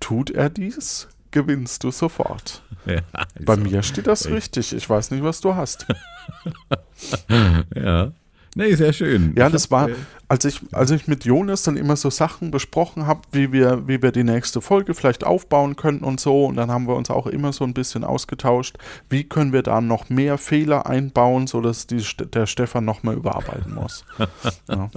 Tut 0.00 0.30
er 0.30 0.48
dies, 0.48 1.06
gewinnst 1.30 1.84
du 1.84 1.90
sofort. 1.90 2.62
Ja, 2.86 3.02
Bei 3.44 3.54
ist 3.54 3.62
mir 3.62 3.82
steht 3.82 4.06
das 4.06 4.24
echt. 4.24 4.34
richtig. 4.34 4.72
Ich 4.72 4.88
weiß 4.88 5.10
nicht, 5.10 5.22
was 5.22 5.40
du 5.42 5.54
hast. 5.54 5.86
Ja. 7.74 8.12
Nee, 8.56 8.74
sehr 8.74 8.92
schön. 8.92 9.34
Ja, 9.36 9.46
Ich 9.46 9.52
das 9.52 9.70
war, 9.70 9.90
äh, 9.90 9.94
als 10.26 10.44
ich, 10.44 10.60
als 10.72 10.90
ich 10.90 11.06
mit 11.06 11.24
Jonas 11.24 11.62
dann 11.62 11.76
immer 11.76 11.94
so 11.94 12.10
Sachen 12.10 12.50
besprochen 12.50 13.06
habe, 13.06 13.20
wie 13.30 13.52
wir, 13.52 13.86
wie 13.86 14.02
wir 14.02 14.10
die 14.10 14.24
nächste 14.24 14.60
Folge 14.60 14.94
vielleicht 14.94 15.22
aufbauen 15.24 15.76
könnten 15.76 16.04
und 16.04 16.18
so. 16.18 16.46
Und 16.46 16.56
dann 16.56 16.70
haben 16.70 16.88
wir 16.88 16.96
uns 16.96 17.10
auch 17.10 17.28
immer 17.28 17.52
so 17.52 17.62
ein 17.64 17.74
bisschen 17.74 18.02
ausgetauscht, 18.02 18.76
wie 19.08 19.22
können 19.24 19.52
wir 19.52 19.62
da 19.62 19.80
noch 19.80 20.08
mehr 20.08 20.36
Fehler 20.36 20.86
einbauen, 20.86 21.46
sodass 21.46 21.86
die, 21.86 22.04
der 22.32 22.46
Stefan 22.46 22.84
noch 22.84 23.04
mal 23.04 23.14
überarbeiten 23.14 23.74
muss. 23.74 24.04
ja, 24.68 24.90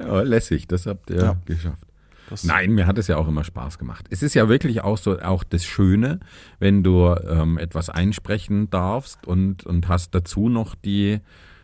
Ja, 0.00 0.20
lässig, 0.22 0.66
das 0.66 0.86
habt 0.86 1.10
ihr 1.10 1.22
Ja. 1.22 1.36
geschafft. 1.44 1.84
Das, 2.30 2.44
Nein, 2.44 2.72
mir 2.72 2.86
hat 2.86 2.98
es 2.98 3.06
ja 3.08 3.16
auch 3.16 3.28
immer 3.28 3.44
Spaß 3.44 3.78
gemacht. 3.78 4.06
Es 4.10 4.22
ist 4.22 4.34
ja 4.34 4.48
wirklich 4.48 4.82
auch 4.82 4.98
so, 4.98 5.18
auch 5.20 5.44
das 5.44 5.64
Schöne, 5.64 6.20
wenn 6.58 6.82
du 6.82 7.14
ähm, 7.28 7.58
etwas 7.58 7.90
einsprechen 7.90 8.70
darfst 8.70 9.26
und, 9.26 9.64
und 9.64 9.88
hast 9.88 10.14
dazu 10.14 10.48
noch 10.48 10.74
die, 10.74 11.20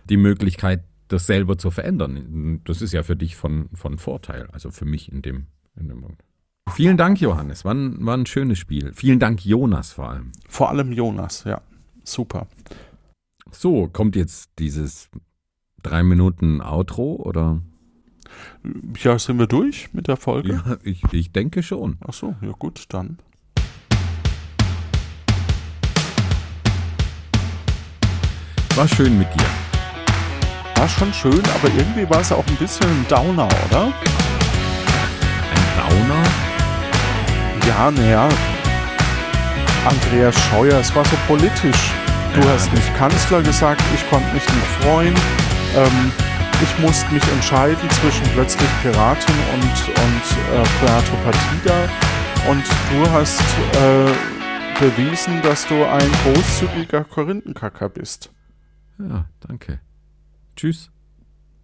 die 0.09 0.17
Möglichkeit, 0.17 0.85
das 1.09 1.27
selber 1.27 1.59
zu 1.59 1.71
verändern. 1.71 2.61
Das 2.65 2.83
ist 2.83 2.93
ja 2.93 3.03
für 3.03 3.17
dich 3.17 3.37
von, 3.37 3.69
von 3.75 3.99
Vorteil, 3.99 4.49
also 4.53 4.71
für 4.71 4.85
mich 4.85 5.11
in 5.11 5.23
dem, 5.23 5.47
in 5.77 5.89
dem 5.89 6.01
Moment. 6.01 6.23
Vielen 6.73 6.97
Dank, 6.97 7.21
Johannes. 7.21 7.65
War 7.65 7.75
ein, 7.75 8.05
war 8.07 8.17
ein 8.17 8.27
schönes 8.27 8.59
Spiel. 8.59 8.93
Vielen 8.95 9.19
Dank, 9.19 9.45
Jonas, 9.45 9.93
vor 9.93 10.11
allem. 10.11 10.33
Vor 10.49 10.71
allem 10.71 10.93
Jonas, 10.93 11.45
ja. 11.45 11.61
Super. 12.05 12.47
So, 13.51 13.89
kommt 13.89 14.15
jetzt 14.15 14.51
dieses 14.59 15.11
drei 15.83 16.03
Minuten 16.03 16.61
Outro 16.61 17.17
oder? 17.17 17.61
Ja, 19.03 19.19
sind 19.19 19.39
wir 19.39 19.47
durch 19.47 19.89
mit 19.93 20.09
der 20.09 20.17
Folge? 20.17 20.63
Ja, 20.67 20.77
ich, 20.83 21.03
ich 21.13 21.33
denke 21.33 21.63
schon. 21.63 21.99
Ach 22.07 22.13
so, 22.13 22.35
ja 22.43 22.53
gut, 22.59 22.85
dann. 22.91 23.19
War 28.77 28.89
schön 28.89 29.19
mit 29.19 29.29
dir. 29.35 29.45
War 30.77 30.89
schon 30.89 31.13
schön, 31.13 31.43
aber 31.55 31.69
irgendwie 31.77 32.09
war 32.09 32.21
es 32.21 32.33
auch 32.33 32.47
ein 32.47 32.57
bisschen 32.57 32.89
ein 32.89 33.07
Downer, 33.09 33.49
oder? 33.69 33.93
Ein 35.53 35.77
Downer. 35.77 36.23
Ja, 37.69 37.91
naja. 37.91 38.29
Andreas 39.85 40.35
Scheuer, 40.49 40.79
es 40.79 40.95
war 40.95 41.05
so 41.05 41.17
politisch. 41.27 41.93
Du 42.35 42.41
Ja, 42.41 42.53
hast 42.55 42.73
nicht 42.73 42.95
Kanzler 42.97 43.43
gesagt, 43.43 43.83
ich 43.95 44.09
konnte 44.09 44.33
mich 44.33 44.47
nicht 44.47 44.67
freuen. 44.83 45.15
Ähm, 45.77 46.13
ich 46.63 46.79
musste 46.79 47.13
mich 47.13 47.27
entscheiden 47.33 47.91
zwischen 47.91 48.25
plötzlich 48.35 48.69
Piratin 48.83 49.35
und, 49.55 49.63
und 49.63 50.25
äh, 50.53 50.69
Puerto 50.81 51.17
Partida. 51.25 51.89
Und 52.49 52.65
du 52.91 53.11
hast 53.11 53.41
äh, 53.41 54.81
bewiesen, 54.81 55.43
dass 55.43 55.67
du 55.67 55.85
ein 55.85 56.11
großzügiger 56.25 57.05
Korinthenkacker 57.05 57.89
bist. 57.89 58.33
Ja, 58.99 59.27
danke. 59.41 59.81
Tschüss. 60.57 60.91